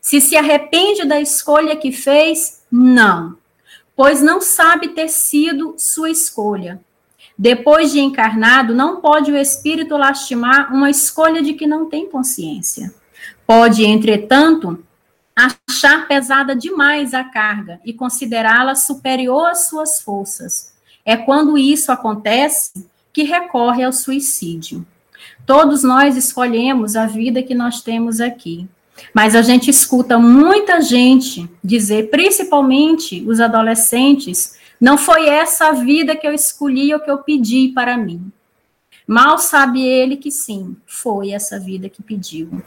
[0.00, 2.62] Se se arrepende da escolha que fez?
[2.70, 3.36] Não.
[3.94, 6.80] Pois não sabe ter sido sua escolha.
[7.36, 12.94] Depois de encarnado, não pode o espírito lastimar uma escolha de que não tem consciência.
[13.46, 14.84] Pode, entretanto,
[15.34, 20.74] achar pesada demais a carga e considerá-la superior às suas forças,
[21.10, 24.86] é quando isso acontece que recorre ao suicídio.
[25.44, 28.68] Todos nós escolhemos a vida que nós temos aqui.
[29.12, 36.14] Mas a gente escuta muita gente dizer, principalmente os adolescentes, não foi essa a vida
[36.14, 38.30] que eu escolhi ou que eu pedi para mim.
[39.04, 42.62] Mal sabe ele que sim, foi essa vida que pediu.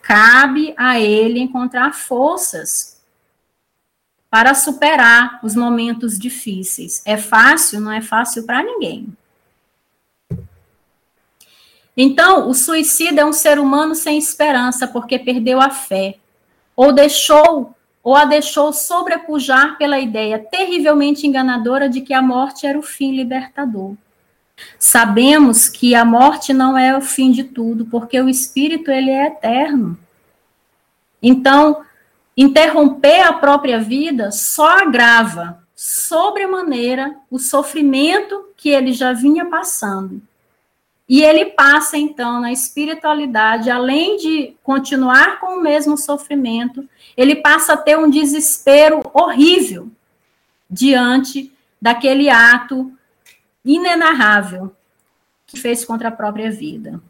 [0.00, 2.89] Cabe a ele encontrar forças
[4.30, 7.02] para superar os momentos difíceis.
[7.04, 7.80] É fácil?
[7.80, 9.08] Não é fácil para ninguém.
[11.96, 16.16] Então, o suicida é um ser humano sem esperança porque perdeu a fé
[16.76, 22.78] ou deixou ou a deixou sobrepujar pela ideia terrivelmente enganadora de que a morte era
[22.78, 23.94] o fim libertador.
[24.78, 29.26] Sabemos que a morte não é o fim de tudo, porque o espírito ele é
[29.26, 29.98] eterno.
[31.22, 31.82] Então,
[32.40, 40.22] interromper a própria vida só agrava sobremaneira o sofrimento que ele já vinha passando.
[41.06, 47.74] E ele passa, então, na espiritualidade, além de continuar com o mesmo sofrimento, ele passa
[47.74, 49.90] a ter um desespero horrível
[50.70, 52.90] diante daquele ato
[53.62, 54.74] inenarrável
[55.46, 57.02] que fez contra a própria vida.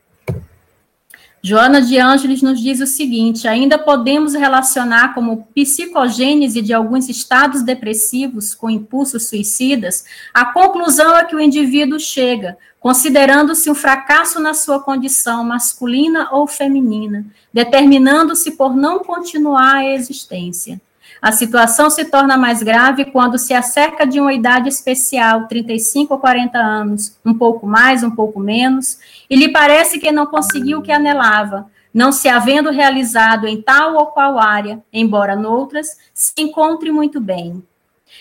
[1.43, 7.63] Joana de Ângeles nos diz o seguinte: ainda podemos relacionar como psicogênese de alguns estados
[7.63, 14.53] depressivos com impulsos suicidas a conclusão a que o indivíduo chega, considerando-se um fracasso na
[14.53, 20.81] sua condição masculina ou feminina, determinando-se por não continuar a existência.
[21.21, 26.21] A situação se torna mais grave quando se acerca de uma idade especial, 35 ou
[26.21, 28.99] 40 anos, um pouco mais, um pouco menos,
[29.29, 33.97] e lhe parece que não conseguiu o que anelava, não se havendo realizado em tal
[33.97, 37.63] ou qual área, embora noutras, se encontre muito bem.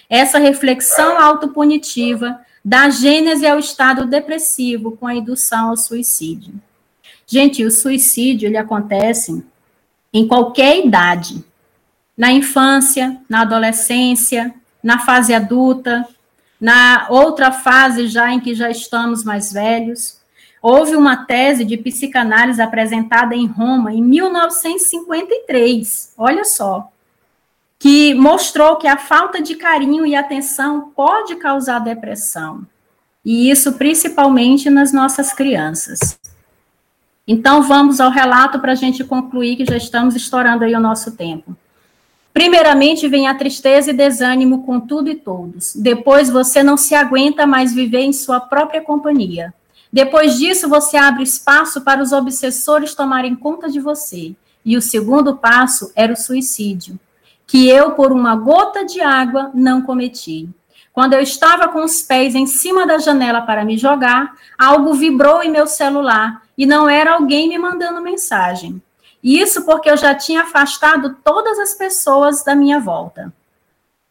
[0.09, 6.53] Essa reflexão autopunitiva dá gênese ao estado depressivo com a indução ao suicídio.
[7.25, 9.45] Gente, o suicídio ele acontece
[10.11, 11.45] em qualquer idade,
[12.19, 14.53] na infância, na adolescência,
[14.83, 16.05] na fase adulta,
[16.59, 20.19] na outra fase já em que já estamos mais velhos.
[20.61, 26.91] Houve uma tese de psicanálise apresentada em Roma em 1953, olha só,
[27.79, 32.67] que mostrou que a falta de carinho e atenção pode causar depressão.
[33.23, 36.19] E isso principalmente nas nossas crianças.
[37.25, 41.15] Então, vamos ao relato para a gente concluir que já estamos estourando aí o nosso
[41.15, 41.55] tempo.
[42.33, 45.75] Primeiramente vem a tristeza e desânimo com tudo e todos.
[45.75, 49.53] Depois você não se aguenta mais viver em sua própria companhia.
[49.91, 54.35] Depois disso você abre espaço para os obsessores tomarem conta de você.
[54.63, 56.99] E o segundo passo era o suicídio,
[57.47, 60.47] que eu, por uma gota de água, não cometi.
[60.93, 65.41] Quando eu estava com os pés em cima da janela para me jogar, algo vibrou
[65.41, 68.81] em meu celular e não era alguém me mandando mensagem.
[69.23, 73.33] Isso porque eu já tinha afastado todas as pessoas da minha volta.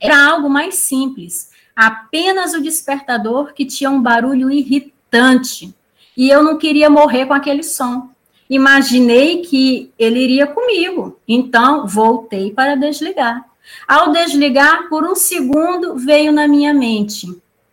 [0.01, 5.75] Era algo mais simples, apenas o despertador que tinha um barulho irritante.
[6.17, 8.11] E eu não queria morrer com aquele som.
[8.51, 13.45] Imaginei que ele iria comigo, então voltei para desligar.
[13.87, 17.27] Ao desligar, por um segundo veio na minha mente: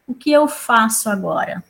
[0.06, 1.64] o que eu faço agora?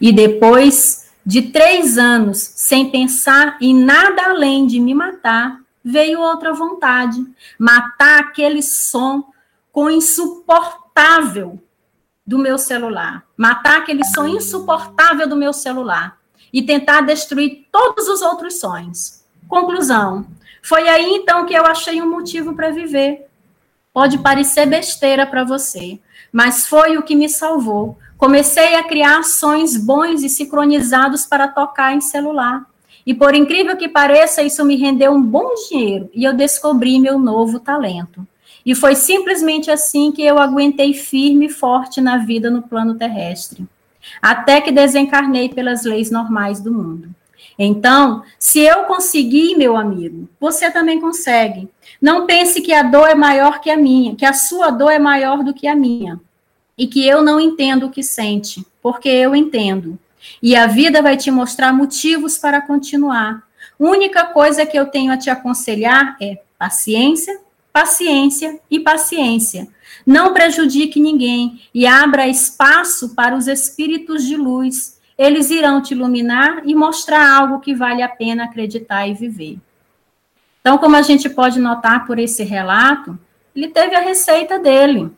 [0.00, 6.52] E depois de três anos sem pensar em nada além de me matar, veio outra
[6.52, 7.24] vontade:
[7.58, 9.24] matar aquele som
[9.70, 11.62] com insuportável
[12.26, 16.18] do meu celular, matar aquele som insuportável do meu celular
[16.52, 19.24] e tentar destruir todos os outros sonhos.
[19.48, 20.26] Conclusão:
[20.62, 23.26] foi aí então que eu achei um motivo para viver.
[23.92, 26.00] Pode parecer besteira para você,
[26.32, 31.92] mas foi o que me salvou, Comecei a criar sons bons e sincronizados para tocar
[31.92, 32.64] em celular.
[33.04, 37.18] E por incrível que pareça, isso me rendeu um bom dinheiro e eu descobri meu
[37.18, 38.24] novo talento.
[38.64, 43.66] E foi simplesmente assim que eu aguentei firme e forte na vida no plano terrestre,
[44.22, 47.08] até que desencarnei pelas leis normais do mundo.
[47.58, 51.68] Então, se eu conseguir, meu amigo, você também consegue.
[52.00, 54.98] Não pense que a dor é maior que a minha, que a sua dor é
[55.00, 56.20] maior do que a minha
[56.76, 59.98] e que eu não entendo o que sente, porque eu entendo.
[60.42, 63.42] E a vida vai te mostrar motivos para continuar.
[63.78, 67.40] Única coisa que eu tenho a te aconselhar é paciência,
[67.72, 69.68] paciência e paciência.
[70.06, 75.00] Não prejudique ninguém e abra espaço para os espíritos de luz.
[75.16, 79.58] Eles irão te iluminar e mostrar algo que vale a pena acreditar e viver.
[80.60, 83.18] Então, como a gente pode notar por esse relato,
[83.54, 85.10] ele teve a receita dele.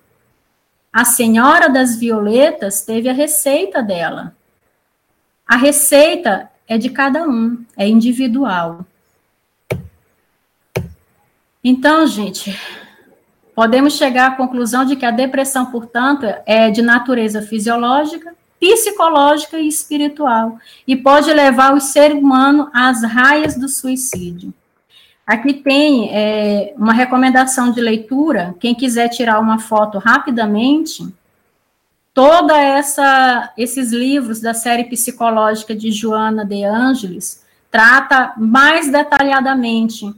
[0.95, 4.33] A Senhora das Violetas teve a receita dela.
[5.45, 8.87] A receita é de cada um, é individual.
[11.65, 12.57] Então, gente,
[13.57, 19.67] podemos chegar à conclusão de que a depressão, portanto, é de natureza fisiológica, psicológica e
[19.67, 24.55] espiritual, e pode levar o ser humano às raias do suicídio.
[25.27, 28.55] Aqui tem é, uma recomendação de leitura.
[28.61, 31.07] Quem quiser tirar uma foto rapidamente,
[32.13, 40.15] toda essa esses livros da série psicológica de Joana de Ângeles trata mais detalhadamente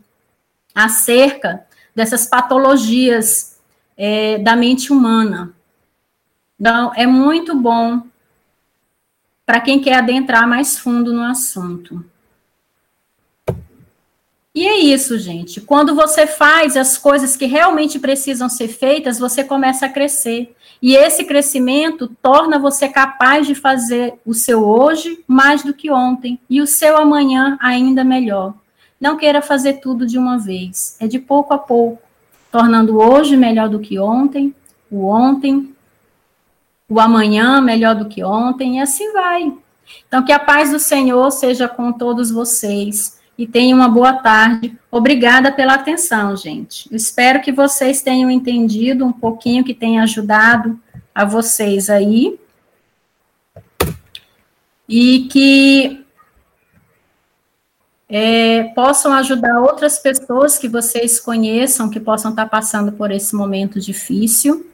[0.75, 3.59] acerca dessas patologias
[3.97, 5.55] é, da mente humana.
[6.61, 8.03] Então, é muito bom
[9.47, 12.05] para quem quer adentrar mais fundo no assunto.
[14.57, 15.61] E é isso, gente.
[15.61, 20.57] Quando você faz as coisas que realmente precisam ser feitas, você começa a crescer.
[20.81, 26.41] E esse crescimento torna você capaz de fazer o seu hoje mais do que ontem
[26.49, 28.55] e o seu amanhã ainda melhor.
[28.99, 32.01] Não queira fazer tudo de uma vez, é de pouco a pouco,
[32.51, 34.55] tornando hoje melhor do que ontem,
[34.91, 35.75] o ontem,
[36.89, 39.53] o amanhã melhor do que ontem, e assim vai.
[40.09, 44.79] Então, que a paz do Senhor seja com todos vocês e tenham uma boa tarde.
[44.91, 46.89] Obrigada pela atenção, gente.
[46.95, 50.79] Espero que vocês tenham entendido um pouquinho, que tenha ajudado
[51.15, 52.39] a vocês aí.
[54.89, 56.05] E que
[58.09, 63.81] é, possam ajudar outras pessoas que vocês conheçam, que possam estar passando por esse momento
[63.81, 64.71] difícil.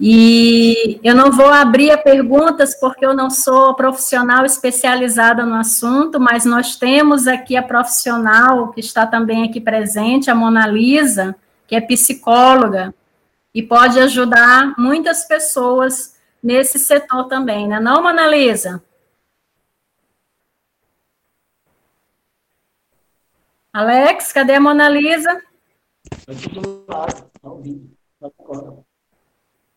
[0.00, 6.18] E eu não vou abrir a perguntas porque eu não sou profissional especializada no assunto,
[6.18, 11.36] mas nós temos aqui a profissional que está também aqui presente, a Mona Lisa,
[11.66, 12.92] que é psicóloga
[13.54, 17.78] e pode ajudar muitas pessoas nesse setor também, né?
[17.78, 18.82] Não, Mona Lisa?
[23.72, 25.40] Alex, cadê a Mona Lisa?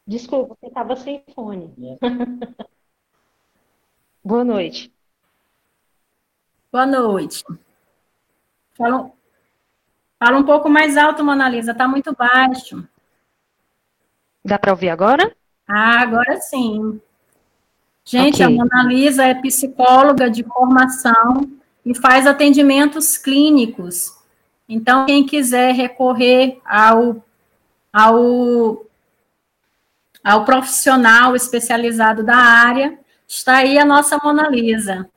[0.07, 1.73] Desculpa, você estava sem fone.
[1.81, 1.97] É.
[4.23, 4.93] Boa noite.
[6.71, 7.43] Boa noite.
[8.73, 9.11] Fala,
[10.17, 12.87] fala um pouco mais alto, Mona Lisa, está muito baixo.
[14.43, 15.35] Dá para ouvir agora?
[15.67, 17.01] Ah, agora sim.
[18.05, 18.45] Gente, okay.
[18.45, 21.51] a Mona Lisa é psicóloga de formação
[21.85, 24.15] e faz atendimentos clínicos.
[24.69, 27.23] Então, quem quiser recorrer ao,
[27.91, 28.86] ao,
[30.27, 35.09] ao profissional especializado da área, está aí a nossa Mona Lisa.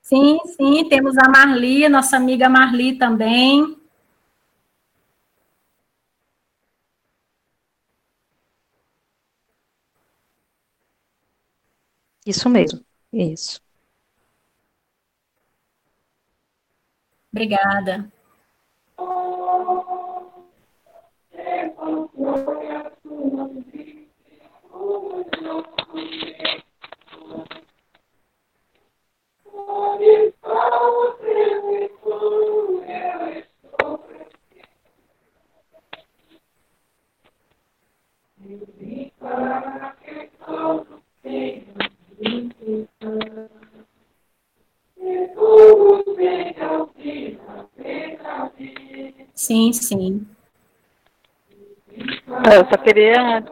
[0.00, 3.76] Sim, sim, temos a Marli, nossa amiga Marli também.
[12.26, 13.60] Isso mesmo, isso.
[17.36, 18.10] Obrigada.
[49.34, 50.26] Sim, sim.
[51.96, 53.44] Eu só queria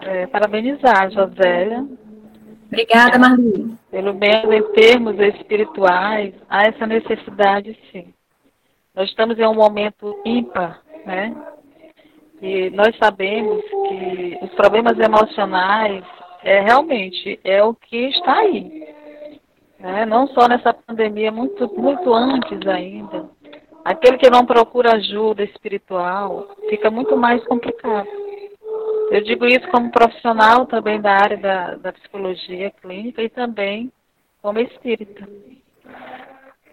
[0.00, 1.86] é, parabenizar a Josélia.
[2.66, 3.76] Obrigada, Marli.
[3.90, 8.12] Pelo menos em termos espirituais, há essa necessidade, sim.
[8.94, 11.34] Nós estamos em um momento ímpar, né?
[12.42, 16.04] E nós sabemos que os problemas emocionais
[16.42, 18.85] é realmente é o que está aí.
[19.78, 20.06] Né?
[20.06, 23.28] Não só nessa pandemia, muito, muito antes ainda.
[23.84, 28.08] Aquele que não procura ajuda espiritual fica muito mais complicado.
[29.10, 33.92] Eu digo isso como profissional também da área da, da psicologia clínica e também
[34.42, 35.28] como espírita.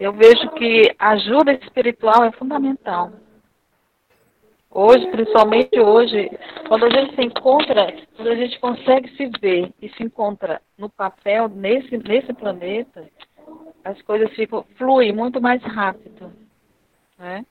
[0.00, 3.12] Eu vejo que ajuda espiritual é fundamental.
[4.76, 6.28] Hoje, principalmente hoje,
[6.66, 10.90] quando a gente se encontra, quando a gente consegue se ver e se encontra no
[10.90, 13.08] papel, nesse, nesse planeta,
[13.84, 16.32] as coisas ficam, fluem muito mais rápido.
[17.16, 17.46] Né?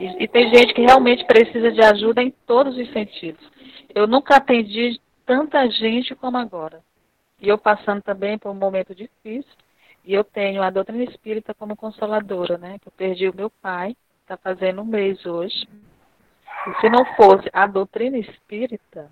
[0.00, 3.46] E, e tem gente que realmente precisa de ajuda em todos os sentidos.
[3.94, 6.80] Eu nunca atendi tanta gente como agora.
[7.38, 9.52] E eu passando também por um momento difícil,
[10.06, 12.78] e eu tenho a doutrina espírita como consoladora, né?
[12.80, 15.68] Que eu perdi o meu pai, está fazendo um mês hoje.
[16.80, 19.10] Se não fosse a doutrina espírita,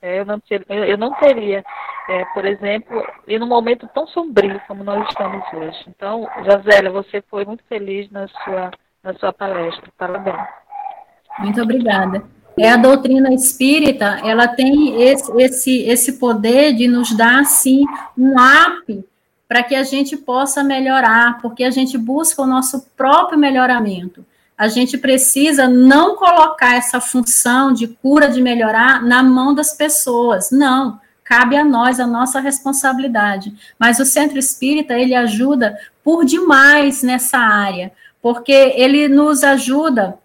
[0.00, 1.64] é, eu, não ter, eu não teria,
[2.08, 5.84] é, por exemplo, e num momento tão sombrio como nós estamos hoje.
[5.88, 8.70] Então, Josélia, você foi muito feliz na sua,
[9.02, 9.90] na sua palestra.
[9.98, 10.46] Parabéns.
[11.40, 12.22] Muito obrigada.
[12.56, 17.84] É a doutrina espírita, ela tem esse, esse, esse poder de nos dar, assim,
[18.16, 19.04] um up
[19.46, 24.24] para que a gente possa melhorar, porque a gente busca o nosso próprio melhoramento
[24.58, 30.50] a gente precisa não colocar essa função de cura, de melhorar, na mão das pessoas.
[30.50, 31.00] Não.
[31.22, 33.54] cabe a nós a nossa responsabilidade.
[33.78, 40.18] Mas o centro espírita, ele ajuda por demais nessa área, porque ele nos ajuda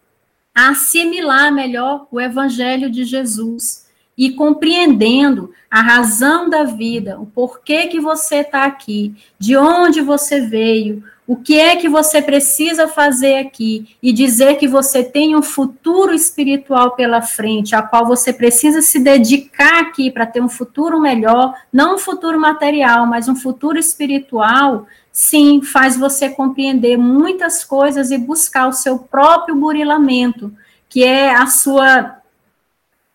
[0.55, 3.85] a assimilar melhor o evangelho de Jesus
[4.17, 10.39] e compreendendo a razão da vida, o porquê que você está aqui, de onde você
[10.39, 15.41] veio, o que é que você precisa fazer aqui e dizer que você tem um
[15.41, 20.99] futuro espiritual pela frente, a qual você precisa se dedicar aqui para ter um futuro
[20.99, 28.11] melhor, não um futuro material, mas um futuro espiritual, sim, faz você compreender muitas coisas
[28.11, 30.53] e buscar o seu próprio burilamento,
[30.89, 32.17] que é a sua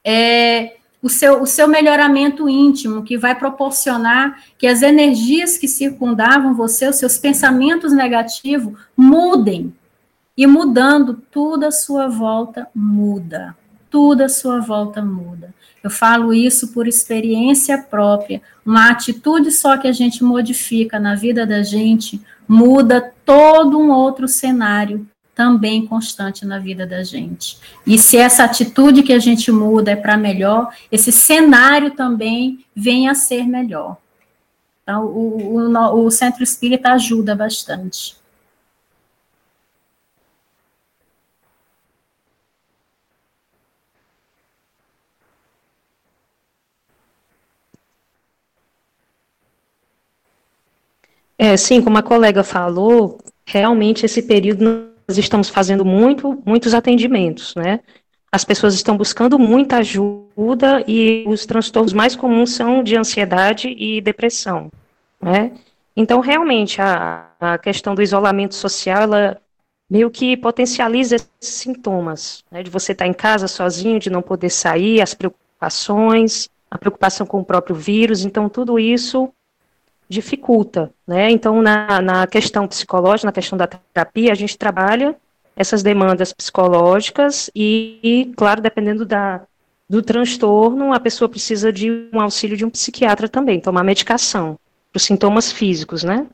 [0.02, 6.54] é, o seu, o seu melhoramento íntimo, que vai proporcionar que as energias que circundavam
[6.54, 9.72] você, os seus pensamentos negativos, mudem.
[10.36, 13.56] E mudando, tudo à sua volta muda.
[13.90, 15.54] Tudo à sua volta muda.
[15.82, 18.42] Eu falo isso por experiência própria.
[18.64, 24.26] Uma atitude só que a gente modifica na vida da gente muda todo um outro
[24.26, 25.06] cenário
[25.38, 27.60] também constante na vida da gente.
[27.86, 33.08] E se essa atitude que a gente muda é para melhor, esse cenário também vem
[33.08, 33.98] a ser melhor.
[34.82, 38.16] Então, o, o, o centro espírita ajuda bastante.
[51.38, 57.80] É, sim, como a colega falou, realmente esse período estamos fazendo muito, muitos atendimentos, né?
[58.30, 64.00] As pessoas estão buscando muita ajuda e os transtornos mais comuns são de ansiedade e
[64.02, 64.70] depressão,
[65.20, 65.52] né?
[65.96, 69.40] Então, realmente, a, a questão do isolamento social, ela
[69.90, 72.62] meio que potencializa esses sintomas, né?
[72.62, 77.40] De você estar em casa sozinho, de não poder sair, as preocupações, a preocupação com
[77.40, 79.32] o próprio vírus, então tudo isso
[80.08, 81.30] dificulta, né?
[81.30, 85.16] Então, na, na questão psicológica, na questão da terapia, a gente trabalha
[85.54, 89.42] essas demandas psicológicas e, e, claro, dependendo da,
[89.88, 94.58] do transtorno, a pessoa precisa de um auxílio de um psiquiatra também, tomar medicação
[94.92, 96.26] para os sintomas físicos, né?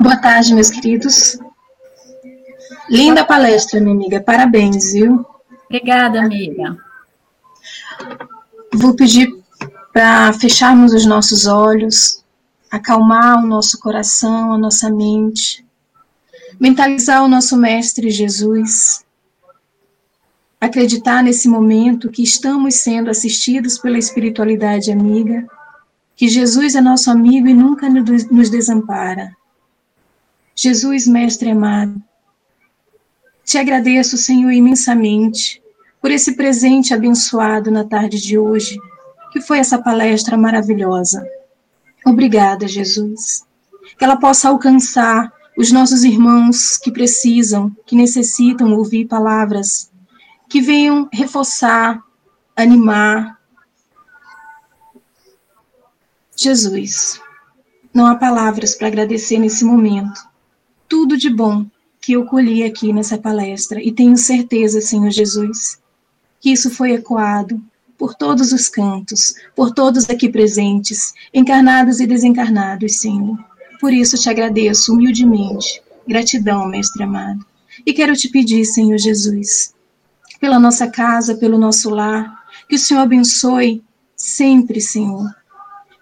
[0.00, 1.38] Boa tarde, meus queridos.
[2.88, 4.20] Linda palestra, minha amiga.
[4.20, 5.24] Parabéns, viu?
[5.66, 6.76] Obrigada, amiga.
[8.72, 9.34] Vou pedir
[9.92, 12.24] para fecharmos os nossos olhos,
[12.70, 15.64] acalmar o nosso coração, a nossa mente,
[16.60, 19.04] mentalizar o nosso Mestre Jesus,
[20.60, 25.46] acreditar nesse momento que estamos sendo assistidos pela espiritualidade amiga,
[26.16, 29.34] que Jesus é nosso amigo e nunca nos desampara
[30.56, 32.00] Jesus, Mestre amado,
[33.44, 35.60] te agradeço, Senhor, imensamente
[36.00, 38.78] por esse presente abençoado na tarde de hoje,
[39.32, 41.26] que foi essa palestra maravilhosa.
[42.06, 43.44] Obrigada, Jesus.
[43.98, 49.90] Que ela possa alcançar os nossos irmãos que precisam, que necessitam ouvir palavras
[50.48, 52.00] que venham reforçar,
[52.54, 53.40] animar.
[56.36, 57.20] Jesus,
[57.92, 60.20] não há palavras para agradecer nesse momento
[60.88, 61.66] tudo de bom
[62.00, 65.80] que eu colhi aqui nessa palestra e tenho certeza, Senhor Jesus,
[66.40, 67.62] que isso foi ecoado
[67.96, 73.38] por todos os cantos, por todos aqui presentes, encarnados e desencarnados, Senhor.
[73.80, 75.82] Por isso te agradeço humildemente.
[76.06, 77.44] Gratidão, Mestre amado.
[77.86, 79.74] E quero te pedir, Senhor Jesus,
[80.38, 83.82] pela nossa casa, pelo nosso lar, que o Senhor abençoe
[84.16, 85.34] sempre, Senhor.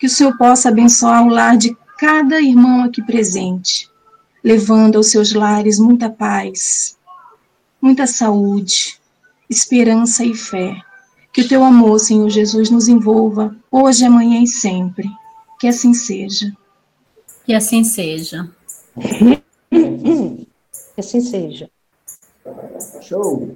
[0.03, 3.89] Que o Senhor possa abençoar o lar de cada irmão aqui presente
[4.43, 6.99] levando aos seus lares muita paz,
[7.81, 8.99] muita saúde,
[9.49, 10.77] esperança e fé.
[11.33, 15.09] Que o teu amor, Senhor Jesus, nos envolva hoje, amanhã e sempre.
[15.61, 16.53] Que assim seja.
[17.47, 18.51] Que assim seja.
[18.99, 20.49] que
[20.99, 21.71] assim seja.
[23.03, 23.55] Show.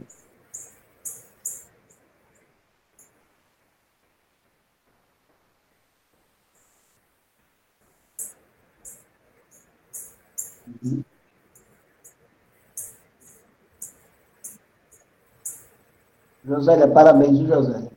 [16.46, 17.90] Josélia, parabéns, Josélia?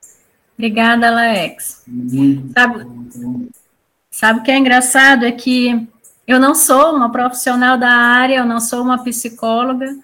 [0.58, 1.84] Obrigada, Alex.
[2.54, 2.88] Sabe,
[4.10, 5.24] sabe o que é engraçado?
[5.24, 5.88] É que
[6.28, 9.96] eu não sou uma profissional da área, eu não sou uma psicóloga,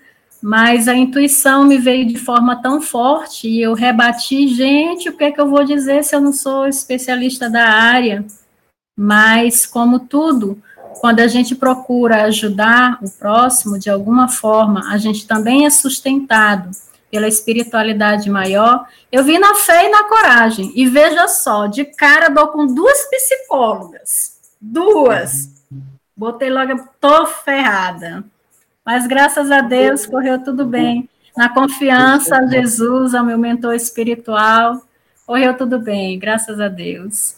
[0.41, 5.23] mas a intuição me veio de forma tão forte e eu rebati, gente, o que
[5.23, 8.23] é que eu vou dizer se eu não sou especialista da área?
[8.97, 10.61] Mas, como tudo,
[11.01, 16.69] quando a gente procura ajudar o próximo de alguma forma, a gente também é sustentado
[17.15, 18.85] pela espiritualidade maior.
[19.09, 20.69] Eu vi na fé e na coragem.
[20.75, 24.37] E veja só, de cara dou com duas psicólogas.
[24.59, 25.63] Duas.
[26.15, 28.21] Botei logo, tô ferrada.
[28.85, 31.09] Mas graças a Deus correu tudo bem.
[31.37, 34.81] Na confiança a Jesus, ao meu mentor espiritual,
[35.25, 37.37] correu tudo bem, graças a Deus.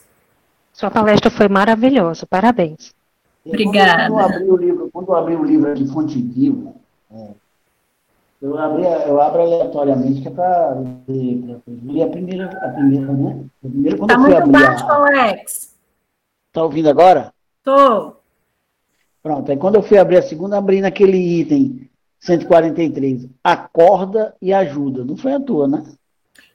[0.73, 2.95] Sua palestra foi maravilhosa, parabéns.
[3.45, 4.09] Obrigada.
[4.09, 6.73] Quando eu abri o livro, quando eu abri o livro de fonte viva,
[7.11, 7.29] é,
[8.41, 13.45] eu, abri, eu abro aleatoriamente, que é para ler, ler a primeira, a primeira, né?
[13.61, 14.95] Primeiro, quando tá eu fui muito abrir baixo, a...
[14.95, 15.77] Alex.
[16.51, 17.33] Tá ouvindo agora?
[17.63, 18.13] Tô.
[19.21, 25.03] Pronto, aí quando eu fui abrir a segunda, abri naquele item 143, acorda e ajuda.
[25.03, 25.83] Não foi a tua, né?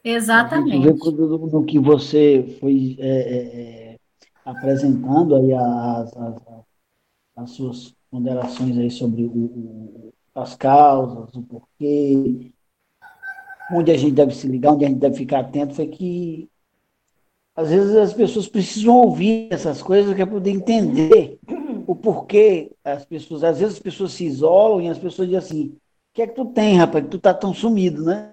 [0.05, 0.89] Exatamente.
[1.11, 3.97] No, no que você foi é, é, é,
[4.45, 6.43] apresentando aí as, as,
[7.37, 12.53] as, suas ponderações aí sobre o, o, as causas, o porquê,
[13.73, 16.49] onde a gente deve se ligar, onde a gente deve ficar atento, foi que
[17.55, 21.39] às vezes as pessoas precisam ouvir essas coisas para poder entender
[21.87, 25.67] o porquê as pessoas, às vezes as pessoas se isolam e as pessoas dizem assim,
[25.69, 28.33] o que é que tu tem, rapaz, que tu tá tão sumido, né?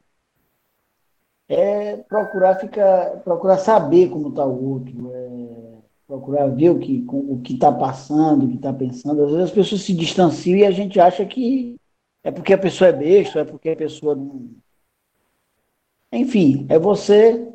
[1.48, 5.60] É procurar ficar, procurar saber como está o outro, é
[6.08, 9.24] procurar ver o que o que está passando, o que está pensando.
[9.24, 11.79] Às vezes as pessoas se distanciam e a gente acha que
[12.24, 14.50] é porque a pessoa é besta, é porque a pessoa não.
[16.12, 17.48] Enfim, é você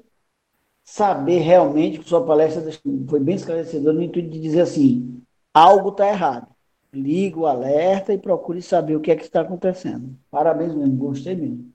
[0.85, 2.63] saber realmente que sua palestra
[3.09, 6.49] foi bem esclarecedora no intuito de dizer assim: algo está errado.
[6.93, 10.17] Liga o alerta e procure saber o que é que está acontecendo.
[10.31, 11.73] Parabéns mesmo, gostei mesmo.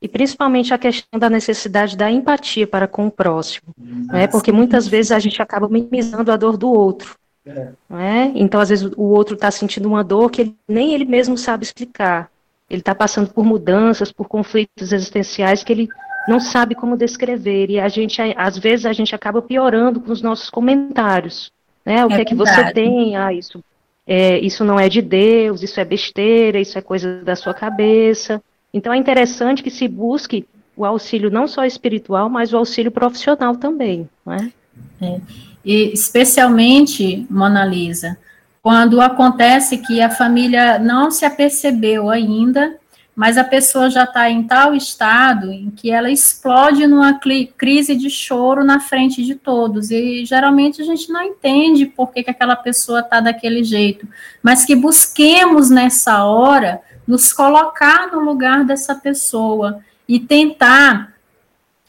[0.00, 3.74] E principalmente a questão da necessidade da empatia para com o próximo.
[3.78, 4.26] Né?
[4.26, 7.16] Porque muitas vezes a gente acaba minimizando a dor do outro.
[7.46, 7.68] É.
[7.88, 8.32] Né?
[8.34, 11.64] Então, às vezes, o outro está sentindo uma dor que ele, nem ele mesmo sabe
[11.64, 12.30] explicar.
[12.68, 15.88] Ele está passando por mudanças, por conflitos existenciais que ele
[16.26, 17.70] não sabe como descrever.
[17.70, 21.52] E a gente, às vezes, a gente acaba piorando com os nossos comentários.
[21.84, 22.04] Né?
[22.04, 23.16] O é que é que você tem?
[23.16, 23.62] Ah, isso,
[24.06, 28.42] é, isso não é de Deus, isso é besteira, isso é coisa da sua cabeça.
[28.72, 33.56] Então é interessante que se busque o auxílio não só espiritual, mas o auxílio profissional
[33.56, 34.08] também.
[34.26, 34.52] Né?
[35.00, 35.20] É.
[35.64, 38.18] E especialmente, Mona Lisa,
[38.62, 42.78] quando acontece que a família não se apercebeu ainda
[43.14, 47.18] mas a pessoa já está em tal estado em que ela explode numa
[47.56, 49.90] crise de choro na frente de todos.
[49.92, 54.08] E geralmente a gente não entende por que, que aquela pessoa está daquele jeito,
[54.42, 61.14] mas que busquemos nessa hora nos colocar no lugar dessa pessoa e tentar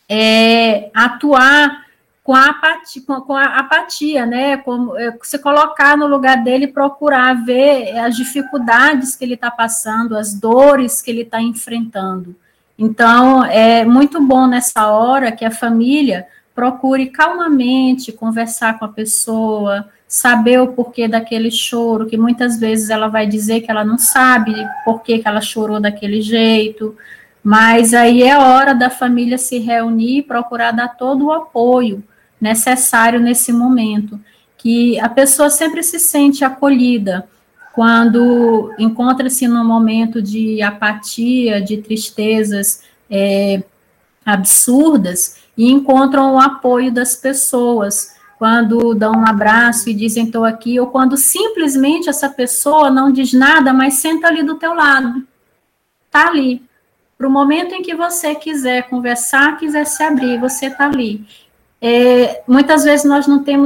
[0.07, 1.84] é, atuar
[2.25, 4.57] com a apatia, com a apatia né?
[4.57, 10.17] Como é, se colocar no lugar dele, procurar ver as dificuldades que ele está passando,
[10.17, 12.35] as dores que ele está enfrentando.
[12.79, 19.87] Então, é muito bom nessa hora que a família procure calmamente conversar com a pessoa,
[20.07, 24.55] saber o porquê daquele choro, que muitas vezes ela vai dizer que ela não sabe
[24.83, 26.97] por que, que ela chorou daquele jeito,
[27.43, 32.03] mas aí é hora da família se reunir e procurar dar todo o apoio
[32.39, 34.19] necessário nesse momento,
[34.57, 37.27] que a pessoa sempre se sente acolhida
[37.73, 43.61] quando encontra-se num momento de apatia, de tristezas é,
[44.25, 50.79] absurdas e encontram o apoio das pessoas quando dão um abraço e dizem estou aqui,
[50.79, 55.25] ou quando simplesmente essa pessoa não diz nada, mas senta ali do teu lado,
[56.11, 56.61] tá ali.
[57.17, 61.25] Para o momento em que você quiser conversar, quiser se abrir, você tá ali.
[61.81, 63.63] É, muitas vezes nós não temos